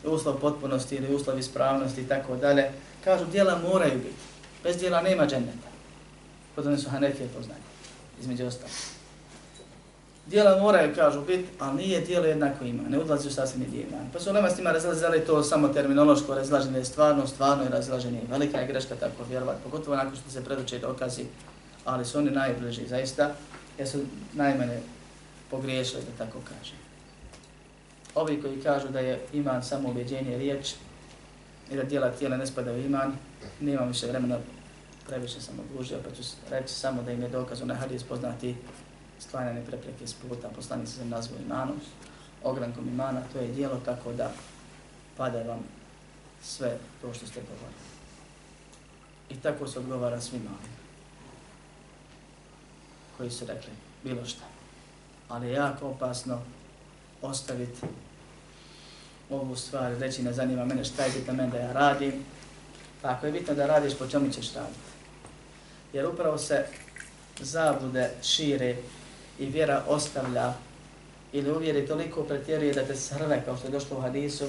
[0.05, 2.71] uslov potpunosti ili uslov ispravnosti i tako dalje.
[3.03, 4.26] Kažu, dijela moraju biti.
[4.67, 5.69] Bez djela nema dženneta.
[6.55, 7.61] Kod su Hanefije poznanje,
[8.21, 8.71] između ostalo.
[10.25, 12.83] Dijela moraju, kažu, biti, ali nije dijelo jednako ima.
[12.89, 14.09] Ne udlazi u sasvim dio imana.
[14.13, 18.21] Pa su nema s njima razlazili to samo terminološko razlaženje, stvarno, stvarno je razlaženje.
[18.29, 21.23] Velika je greška tako vjerovati, pogotovo nakon što se preduče dokazi,
[21.85, 23.31] ali su oni najbliži, zaista,
[23.77, 23.99] jer su
[24.33, 24.79] najmene
[25.51, 26.77] pogriješili, da tako kažem.
[28.15, 30.73] Ovi koji kažu da je iman samo ubjeđenje riječ
[31.71, 33.13] i da dijela tijela ne spada u iman,
[33.59, 34.37] nema više vremena,
[35.07, 38.55] previše sam odužio, pa ću reći samo da im je dokaz onaj hadis poznati
[39.19, 41.75] sklanjane prepreke s puta, poslani se nazvao imanom,
[42.43, 44.31] ogrankom imana, to je dijelo tako da
[45.17, 45.59] pada vam
[46.43, 47.87] sve to što ste govorili.
[49.29, 50.49] I tako se odgovara svima
[53.17, 53.71] koji su rekli
[54.03, 54.57] bilo šta
[55.29, 56.41] ali je jako opasno
[57.21, 57.81] ostaviti
[59.29, 62.13] ovu stvar, reći ne zanima mene šta je bitno mene da ja radim,
[63.01, 64.86] pa ako je bitno da radiš, po čemu ćeš raditi?
[65.93, 66.65] Jer upravo se
[67.39, 68.75] zablude šire
[69.39, 70.53] i vjera ostavlja
[71.33, 74.45] ili uvjeri toliko pretjeruje da te srve kao što je došlo u hadisu,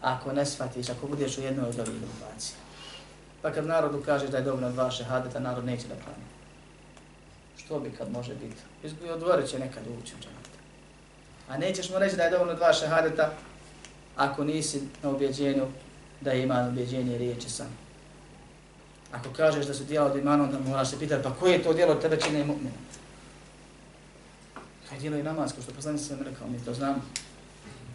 [0.00, 2.56] ako ne shvatiš, ako budeš u jednoj od ovih grupacija.
[3.42, 6.24] Pa kad narodu kažeš da je dobro dva šehadeta, narod neće da plani.
[7.56, 8.62] Što bi kad može biti?
[8.84, 10.48] Izgubi odgovorit će nekad ući u džanet.
[11.48, 13.30] A nećeš mu reći da je dovoljno dva šehadeta
[14.16, 15.66] ako nisi na objeđenju
[16.20, 17.83] da ima objeđenje riječi samo.
[19.14, 21.72] Ako kažeš da su djela od imana, onda moraš se pitati pa koje je to
[21.72, 22.80] djelo od tebe čine mu'mina?
[24.88, 27.02] To je djelo i namaz, kao što poslani sam rekao, mi to znamo.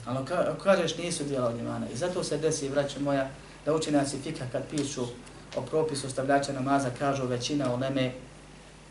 [0.05, 3.29] Ali ako kažeš nisu djela od imana i zato se desi, vraća moja,
[3.65, 5.05] da učenjaci fika kad pišu
[5.55, 8.11] o propisu ostavljača namaza, kažu većina u neme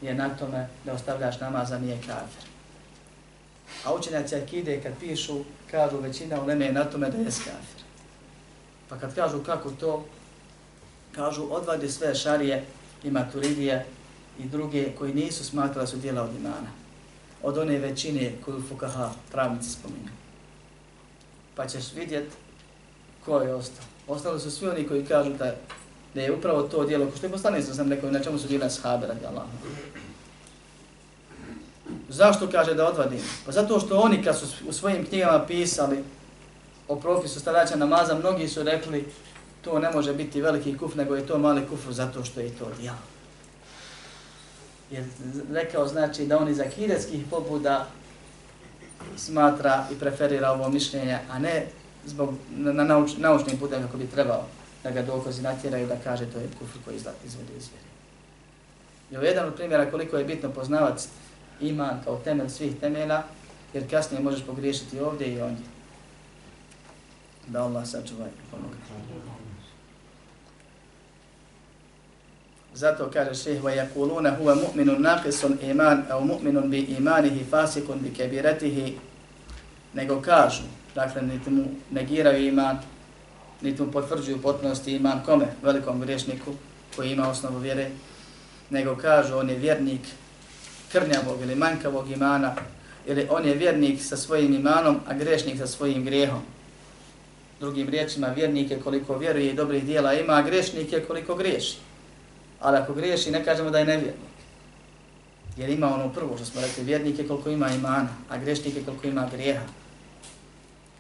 [0.03, 2.49] je na tome da ostavljaš namaza nije kafir.
[3.85, 7.83] A učenjaci akide kad pišu, kažu većina u je na tome da je kafir.
[8.89, 10.05] Pa kad kažu kako to,
[11.19, 12.65] kažu odvadi sve šarije
[13.05, 13.87] i maturidije
[14.39, 16.71] i druge koji nisu smatrali su dijela od imana.
[17.43, 20.11] Od one većine koju Fukaha pravnici spominju.
[21.55, 22.29] Pa ćeš vidjet
[23.25, 23.85] ko je ostao.
[24.09, 25.55] Ostali su svi oni koji kažu da
[26.15, 28.71] da je upravo to dijelo, ko što je poslani sam rekao, na čemu su bile
[28.71, 29.45] sahabe, radi Allah.
[32.09, 33.21] Zašto kaže da odvadim?
[33.47, 36.05] Pa zato što oni kad su u svojim knjigama pisali
[36.89, 39.05] o propisu stavljača namaza, mnogi su rekli
[39.63, 42.71] to ne može biti veliki kuf, nego je to mali kufr zato što je to
[42.81, 42.99] djelo.
[44.91, 45.05] Jer
[45.53, 47.87] rekao znači da oni za akiretskih pobuda
[49.17, 51.67] smatra i preferira ovo mišljenje, a ne
[52.07, 54.45] zbog na nauč, naučnim putem kako bi trebao
[54.83, 57.89] da ga dokazi natjeraju da kaže to je kufr koji izvodi iz vjeri.
[59.11, 61.09] I ovo je jedan od primjera koliko je bitno poznavac
[61.61, 63.23] iman kao temelj svih temela,
[63.75, 65.65] jer kasnije možeš pogriješiti ovdje i ondje.
[67.47, 69.38] Da Allah sačuva i pomogne.
[72.78, 78.98] Zato kaže šeh, وَيَكُولُونَ هُوَ مُؤْمِنٌ نَاقِسٌ iman, أَوْ مُؤْمِنٌ بِإِمَانِهِ فَاسِكٌ بِكَبِرَتِهِ
[79.94, 80.64] Nego kažu,
[80.96, 82.78] dakle, niti mu negiraju iman,
[83.62, 85.46] niti mu potvrđuju potpunosti iman kome?
[85.64, 86.52] Velikom griješniku
[86.96, 87.90] koji ima osnovu vjere,
[88.70, 90.02] nego kažu on je vjernik
[90.92, 92.56] krnjavog ili manjkavog imana,
[93.06, 96.42] ili on je vjernik sa svojim imanom, a grešnik sa svojim grijehom.
[97.60, 101.78] Drugim riječima, vjernik je koliko vjeruje i dobrih dijela ima, a grešnik je koliko griješi.
[102.61, 104.29] ali ako griješi ne kažemo da je nevjernik.
[105.57, 109.29] Jer ima ono prvo što smo rekli, vjernike koliko ima imana, a grešnike koliko ima
[109.33, 109.65] grijeha.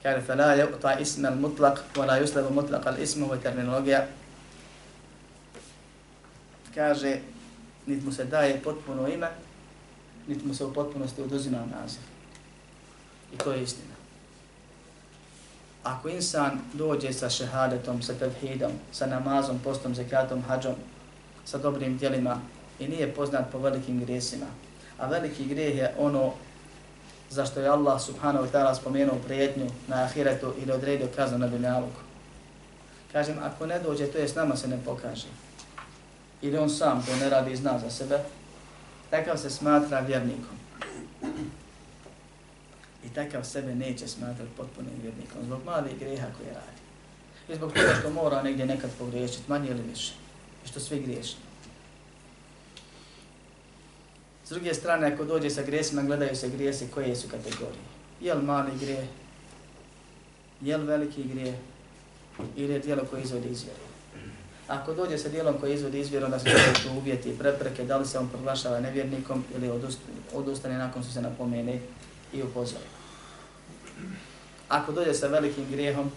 [0.02, 3.40] Kaže, fe la je ta isme mutlak, wa la yuslevo mutlak al ismu, ovo je
[3.40, 4.06] terminologija.
[6.74, 7.18] Kaže,
[7.86, 9.28] nit mu se daje potpuno ime,
[10.26, 12.00] nit mu se u potpunosti oduzima naziv.
[13.34, 13.94] I to je istina.
[15.82, 20.74] Ako insan dođe sa šehadetom, sa tevhidom, sa namazom, postom, zekatom, hađom,
[21.51, 22.40] sa dobrim djelima
[22.78, 24.46] i nije poznat po velikim grijesima,
[24.99, 26.32] a veliki grijeh je ono
[27.30, 32.01] zašto je Allah subhanahu wa ta'ala spomenuo prijetnju na ahiretu ili odredio kaznu na dunjaluku.
[33.12, 35.26] Kažem, ako ne dođe, to je s nama se ne pokaže.
[36.42, 38.18] Ili on sam to ne radi i zna za sebe,
[39.11, 40.59] takav se smatra vjernikom.
[43.05, 46.78] I takav sebe neće smatrati potpunim vjernikom zbog malih greha koje radi.
[47.49, 50.12] I zbog toga što mora negdje nekad pogriješiti, manje ili više.
[50.64, 51.40] I što svi griješni.
[54.44, 57.84] S druge strane, ako dođe sa grijesima, gledaju se grijesi koje su kategorije.
[58.20, 59.06] Je li mali grije?
[60.61, 61.59] Je li veliki grije?
[62.56, 63.80] Ili je dijelo koje izvodi izvjeru.
[64.68, 66.44] Ako dođe sa dijelom koje izvodi izvjeru, onda se
[66.82, 69.70] tu uvjeti i prepreke, da li se on proglašava nevjernikom ili
[70.32, 71.80] odustane nakon su se napomene
[72.32, 72.84] i upozori.
[74.68, 76.11] Ako dođe sa velikim grijehom,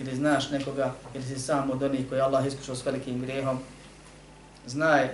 [0.00, 3.58] ili znaš nekoga, ili si sam od onih koji Allah iskušao s velikim grehom,
[4.66, 5.08] znaj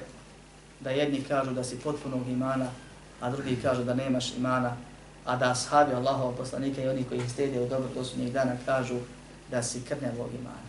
[0.80, 2.66] da jedni kažu da si potpunog imana,
[3.20, 4.76] a drugi kažu da nemaš imana,
[5.24, 8.97] a da ashabi Allahov poslanika i oni koji ih stede u dobro posljednjih dana kažu
[9.51, 10.66] da si krnevog imana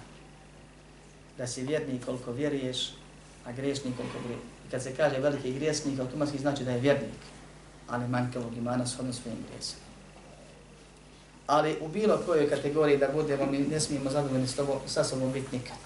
[1.38, 2.93] da si vjernik koliko vjeruješ,
[3.45, 4.39] a griješnik koliko grije.
[4.68, 7.20] I kad se kaže veliki grešnik, automatski znači da je vjernik,
[7.88, 9.86] ali manjkavog imana shodno svojim grijesima.
[11.47, 14.47] Ali u bilo kojoj kategoriji da budemo, mi ne smijemo zadovoljni
[14.85, 15.77] sa sobom biti nikad.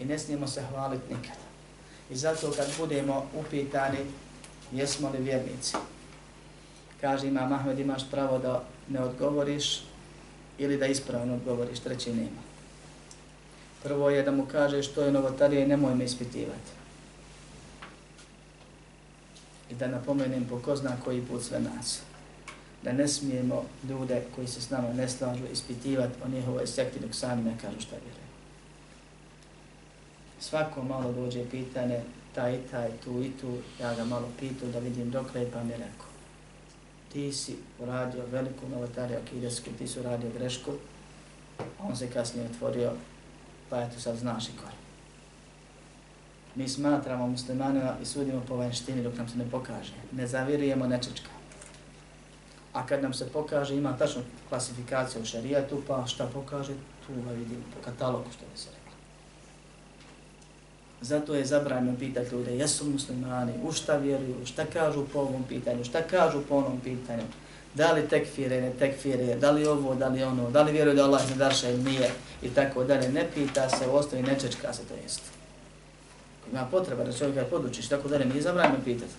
[0.00, 1.36] I ne smijemo se hvaliti nikad.
[2.10, 3.98] I zato kad budemo upitani,
[4.72, 5.76] jesmo li vjernici?
[7.00, 9.82] Kaže ima Mahmed, imaš pravo da ne odgovoriš
[10.58, 12.42] ili da ispravno odgovoriš, treći nema.
[13.82, 16.70] Prvo je da mu kaže što je novotarija i nemoj me ispitivati.
[19.70, 22.00] I da napomenem po ko zna koji put sve nas.
[22.84, 27.14] Da ne smijemo ljude koji se s nama ne slažu ispitivati o njihovoj sekti dok
[27.14, 28.30] sami ne kažu šta vjeruje.
[30.40, 32.00] Svako malo dođe pitanje,
[32.34, 35.62] taj i taj, tu i tu, ja ga malo pitu da vidim dok le, pa
[35.62, 36.10] mi rekao.
[37.12, 40.72] Ti si uradio veliku novotariju akidesku, ti si uradio grešku,
[41.78, 42.92] on se kasnije otvorio
[43.70, 44.74] pa eto sad znaš i kore.
[46.54, 49.92] Mi smatramo muslimanima i sudimo po vanštini dok nam se ne pokaže.
[50.12, 51.29] Ne zavirujemo nečečka.
[52.72, 56.72] A kad nam se pokaže, ima tačno klasifikaciju u šarijatu, pa šta pokaže,
[57.06, 58.92] tu ga vidimo po katalogu što bi se rekli.
[61.00, 65.84] Zato je zabranjeno pitati ljude, jesu muslimani, u šta vjeruju, šta kažu po ovom pitanju,
[65.84, 67.24] šta kažu po onom pitanju
[67.74, 71.04] da li tekfire, ne tekfire, da li ovo, da li ono, da li vjeruje da
[71.04, 72.10] Allah ne darša ili nije
[72.42, 73.08] i tako dalje.
[73.08, 75.20] Ne pita se, u osnovi ne čečka se to jest.
[76.52, 79.12] Ima potreba da čovjeka podučiš, tako dalje, nije zabranjeno pitati.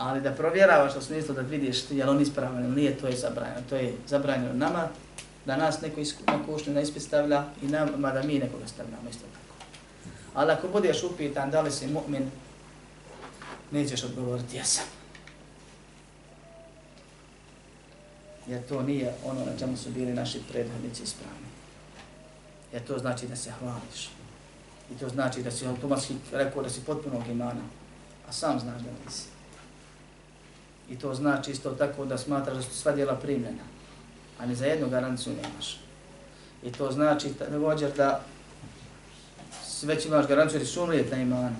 [0.00, 3.16] Ali da provjeravaš u smislu da vidiš je li on ispravan ili nije, to je
[3.16, 3.60] zabranjeno.
[3.68, 4.88] To je zabranjeno nama,
[5.46, 6.00] da nas neko
[6.46, 9.64] kušnju na ispit stavlja i nama da mi nekoga stavljamo isto tako.
[10.34, 12.24] Ali ako budeš upitan da li si mu'min,
[13.70, 14.84] nećeš odgovoriti jesam.
[18.50, 21.46] jer to nije ono na čemu su bili naši prethodnici ispravni.
[22.72, 24.10] Jer to znači da se hvališ.
[24.90, 27.60] I to znači da si automatski rekao da si potpunog imana,
[28.28, 29.39] a sam znaš da nisi.
[30.90, 33.62] I to znači isto tako da smatraš da su sva djela primljena,
[34.38, 35.80] a ni za jednu garanciju nemaš.
[36.62, 38.20] I to znači također da
[39.82, 41.56] već imaš garanciju jer su umrijet na imanu.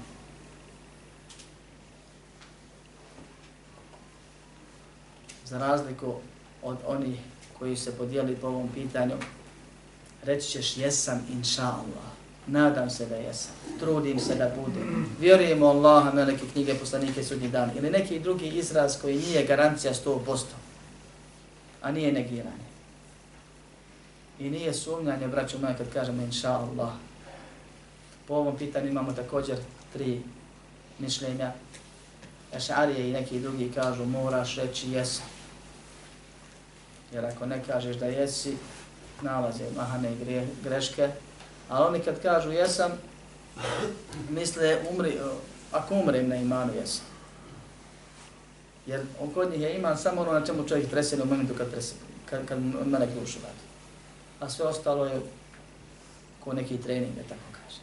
[5.44, 6.14] Za razliku
[6.62, 7.18] od onih
[7.58, 9.14] koji se podijeli po ovom pitanju,
[10.22, 12.09] reći ćeš jesam inša Allah.
[12.46, 13.52] Nadam se da jesam.
[13.78, 15.06] Trudim se da budem.
[15.20, 17.70] Vjerujemo Allaha, meleke knjige, poslanike, sudnji dan.
[17.76, 20.44] Ili neki drugi izraz koji nije garancija 100%.
[21.82, 22.70] A nije negiranje.
[24.38, 26.92] I nije sumnjanje, braću moja, kad kažemo inša Allah.
[28.28, 29.56] Po ovom pitanju imamo također
[29.92, 30.20] tri
[30.98, 31.52] mišljenja.
[32.56, 35.26] Ešarije i neki drugi kažu moraš reći jesam.
[37.12, 38.56] Jer ako ne kažeš da jesi,
[39.22, 41.10] nalaze mahane i greške.
[41.70, 42.92] A oni kad kažu jesam,
[44.30, 45.18] misle umri,
[45.72, 47.04] ako umrem na imanu jesam.
[48.86, 49.00] Jer
[49.34, 51.94] kod njih je iman samo ono na čemu čovjek trese u momentu kad, trese,
[52.30, 53.64] kad, kad mene dušu radi.
[54.40, 55.20] A sve ostalo je
[56.40, 57.80] ko neki trening, da tako kaže.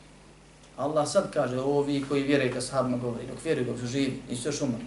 [0.77, 4.21] Allah sad kaže, ovo vi koji vjeruje kad sahabima govori, dok vjeruju, dok su živi,
[4.29, 4.85] nisu još umrli.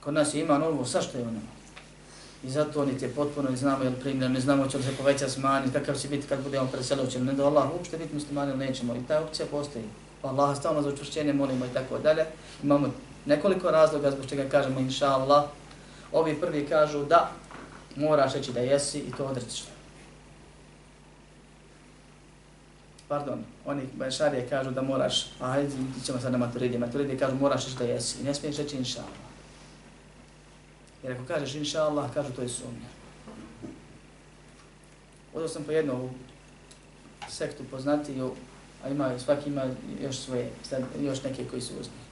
[0.00, 1.55] Kod nas je iman ovo, sa što je ono?
[2.44, 5.28] I zato oni je potpuno ne znamo, jel primjer, ne znamo će li se poveća
[5.28, 8.50] smanjiti, kakav će biti kad budemo preselio, će li ne do Allah uopšte biti muslimani
[8.50, 8.94] ili nećemo.
[8.94, 9.84] I ta opcija postoji.
[10.22, 12.24] Pa Allah stavno za učvršćenje molimo i tako dalje.
[12.62, 12.88] Imamo
[13.26, 15.44] nekoliko razloga zbog čega kažemo inša Allah.
[16.12, 17.30] Ovi prvi kažu da
[17.96, 19.62] moraš reći da jesi i to odreći
[23.08, 25.70] Pardon, oni šarije kažu da moraš, a hajde,
[26.04, 28.98] ćemo sad na maturidi, maturidi kažu moraš reći da jesi i ne smiješ reći inša
[28.98, 29.25] Allah.
[31.02, 32.88] Jer ako kažeš inša Allah, kažu to je sumnja.
[35.34, 36.10] Odao sam po jednu
[37.28, 38.32] sektu poznatiju,
[38.84, 39.64] a ima, svaki ima
[40.02, 40.50] još svoje,
[41.00, 42.06] još neke koji su uzni.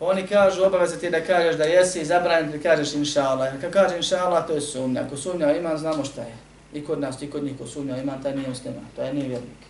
[0.00, 3.54] Oni kažu, obaveza ti da kažeš da jesi i zabranjen da kažeš inša Allah.
[3.54, 5.02] Ako kaže inša Allah, to je sumnja.
[5.02, 6.36] Ako sumnja ima, znamo šta je.
[6.72, 8.80] I kod nas, i kod njih, ko sumnja ima, taj nije muslima.
[8.96, 9.62] To je nije vjernik.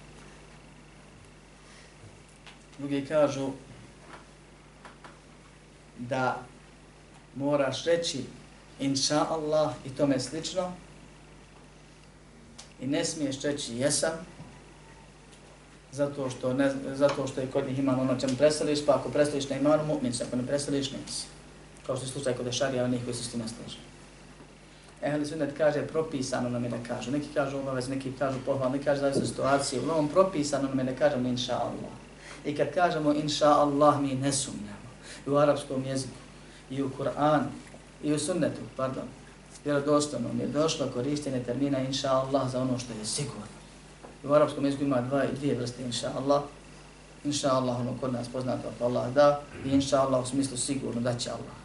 [2.78, 3.50] Drugi kažu
[5.98, 6.42] da
[7.36, 8.24] moraš reći
[8.80, 10.72] inša Allah i tome slično
[12.80, 14.12] i ne smiješ reći jesam
[15.92, 19.48] zato što, ne, zato što je kod njih iman ono čemu preseliš, pa ako preseliš
[19.48, 21.26] na imanu, mu'min se, ako ne preseliš, nisi.
[21.86, 23.78] Kao što je slučaj kod Ešarija, onih koji se s time slaže.
[25.02, 27.10] Ehli sunnet kaže propisano nam je da kažu.
[27.10, 29.80] Neki kažu obavez, neki kažu pohval, neki kažu zavisno situacije.
[29.80, 31.94] Uglavnom propisano nam je da kažemo inša Allah.
[32.44, 34.86] I kad kažemo inša Allah, mi ne sumnjamo.
[35.26, 36.25] I u arapskom jeziku
[36.70, 37.46] i u Kur'anu
[38.02, 39.04] i u sunnetu, pardon,
[39.64, 43.56] vjerodostojno mi je došlo korištenje termina inša Allah za ono što je sigurno.
[44.24, 46.42] U arapskom jeziku ima dva, dvije vrste inša Allah.
[47.24, 51.00] Inša Allah, ono kod nas poznato ako Allah da, i inša Allah u smislu sigurno
[51.00, 51.56] da će Allah.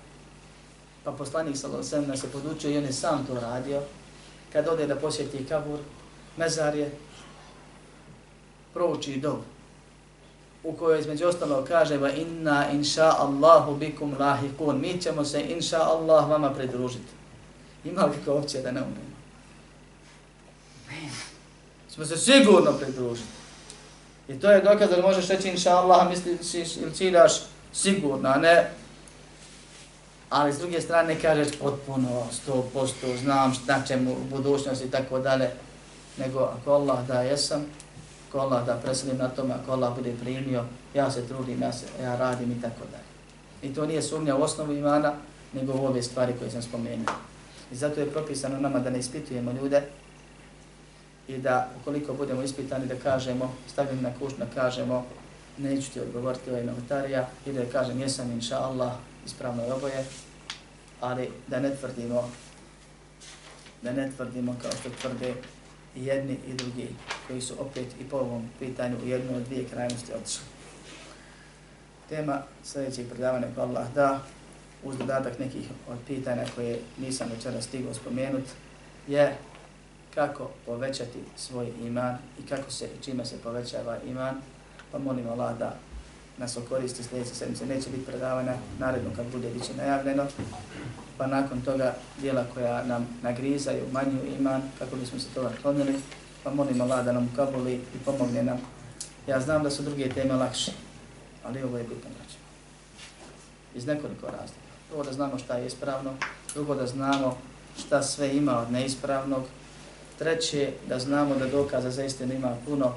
[1.04, 3.82] Pa poslanik sallallahu nas je podučio i on je sam to radio.
[4.54, 5.80] Kad ode da posjeti kabur,
[6.38, 6.91] mezar je,
[8.74, 9.43] prouči dobu
[10.64, 14.80] u kojoj između ostalo kaže va inna inša Allahu bikum lahikun.
[14.80, 17.12] Mi ćemo se inša Allah vama pridružiti.
[17.86, 19.12] Ima li kako opće da ne umremo?
[20.89, 21.09] Ne.
[21.89, 23.28] Smo se sigurno pridružiti.
[24.30, 27.34] I to je dokaz da možeš reći inša Allah, misliš ili ciljaš
[27.74, 28.72] sigurno, a ne
[30.32, 35.20] ali s druge strane kažeš potpuno, sto posto, znam šta će u budućnosti i tako
[35.20, 35.51] dalje,
[36.18, 37.66] nego ako Allah da jesam,
[38.32, 40.63] ako Allah da preselim na tome, ako Allah bude primio,
[40.93, 43.11] ja se trudim, ja, se, ja radim i tako dalje.
[43.61, 45.13] I to nije sumnja u osnovu imana,
[45.53, 47.15] nego u ove stvari koje sam spomenuo.
[47.71, 49.82] I zato je propisano nama da ne ispitujemo ljude
[51.27, 55.05] i da ukoliko budemo ispitani da kažemo, stavljeni na kušnju kažemo,
[55.57, 58.91] neću ti odgovoriti ovaj novotarija i da kažem jesam inša Allah,
[59.25, 60.05] ispravno je oboje,
[61.01, 62.29] ali da ne tvrdimo,
[63.82, 65.34] da ne tvrdimo kao što tvrde
[65.95, 66.87] i jedni i drugi,
[67.27, 70.43] koji su opet i po ovom pitanju u jednu od dvije krajnosti otišli.
[72.09, 74.19] Tema sljedećeg predavanja ko Allah da,
[74.83, 78.45] uz dodatak nekih od pitanja koje nisam večera stigao spomenut,
[79.07, 79.37] je
[80.15, 84.35] kako povećati svoj iman i kako se čime se povećava iman,
[84.91, 85.75] pa molim Allah da
[86.37, 87.65] nas okoristi sljedeće sedmice.
[87.65, 90.27] Neće biti predavanja, naredno kad bude bit će najavljeno,
[91.22, 95.95] pa nakon toga dijela koja nam nagrizaju, manju iman, kako bismo se toga klonili,
[96.43, 98.57] pa molim Allah da nam ukabuli i pomogne nam.
[99.28, 100.72] Ja znam da su druge teme lakše,
[101.43, 102.38] ali ovo je bitno braće.
[103.76, 104.72] Iz nekoliko razloga.
[104.89, 106.11] Prvo da znamo šta je ispravno,
[106.53, 107.38] drugo da znamo
[107.78, 109.43] šta sve ima od neispravnog,
[110.19, 112.93] treće da znamo da dokaza za istinu ima puno,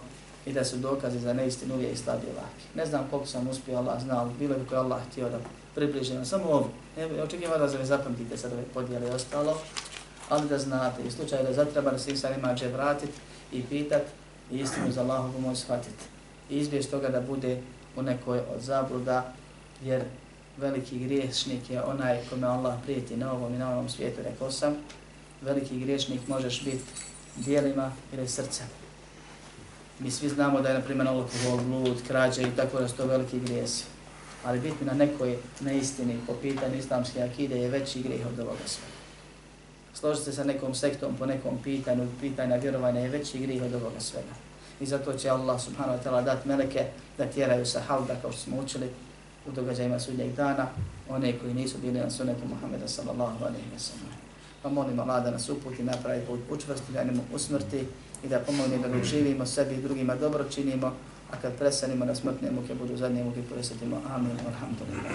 [0.46, 2.64] i da su dokazi za neistinu uvijek slabi laki.
[2.74, 5.38] Ne znam koliko sam uspio, Allah zna, ali bilo bi koji Allah htio da
[5.74, 6.70] približeno, samo ovo.
[6.96, 9.58] Ne očekivam da zapamtite sad ove podijele i ostalo,
[10.28, 13.10] ali da znate, i slučaj da zatreba da se insan ima će vratit
[13.52, 14.02] i pitat
[14.52, 15.94] i istinu za Allahu pomoć shvatit.
[16.50, 17.60] I izbjeć toga da bude
[17.96, 19.32] u nekoj od zabluda,
[19.82, 20.02] jer
[20.56, 24.76] veliki griješnik je onaj kome Allah prijeti na ovom i na ovom svijetu, rekao sam,
[25.42, 26.84] veliki griješnik možeš biti
[27.36, 28.66] dijelima ili srcem.
[29.98, 33.06] Mi svi znamo da je, na primjer, alkohol, blud, krađa i tako da su to
[33.06, 33.84] veliki grijesi.
[34.44, 38.84] Ali biti na nekoj neistini po pitanju islamske akide je veći grijeh od ovoga sve.
[39.94, 44.00] Složiti se sa nekom sektom po nekom pitanju, pitanja vjerovanja je veći grijeh od ovoga
[44.00, 44.34] svega.
[44.80, 46.86] I zato će Allah subhanahu wa ta'ala dat meleke
[47.18, 48.90] da tjeraju sa halda kao što smo učili
[49.46, 50.66] u događajima sudnjeg dana,
[51.08, 54.14] one koji nisu bili na sunetu Muhammeda sallallahu alaihi wa sallam.
[54.62, 57.86] Pa molim Allah da nas uputi napravi put učvrsti, da nemo usmrti
[58.24, 60.92] i da pomogne da živimo sebi i drugima dobro činimo,
[61.34, 63.96] a kad presanimo na smrtne muke budu zadnje muke presjetimo.
[64.14, 64.38] Amin.
[64.46, 65.14] Alhamdulillah.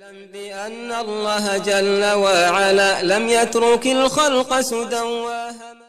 [0.00, 5.02] اعلم بأن الله جل وعلا لم يترك الخلق سدى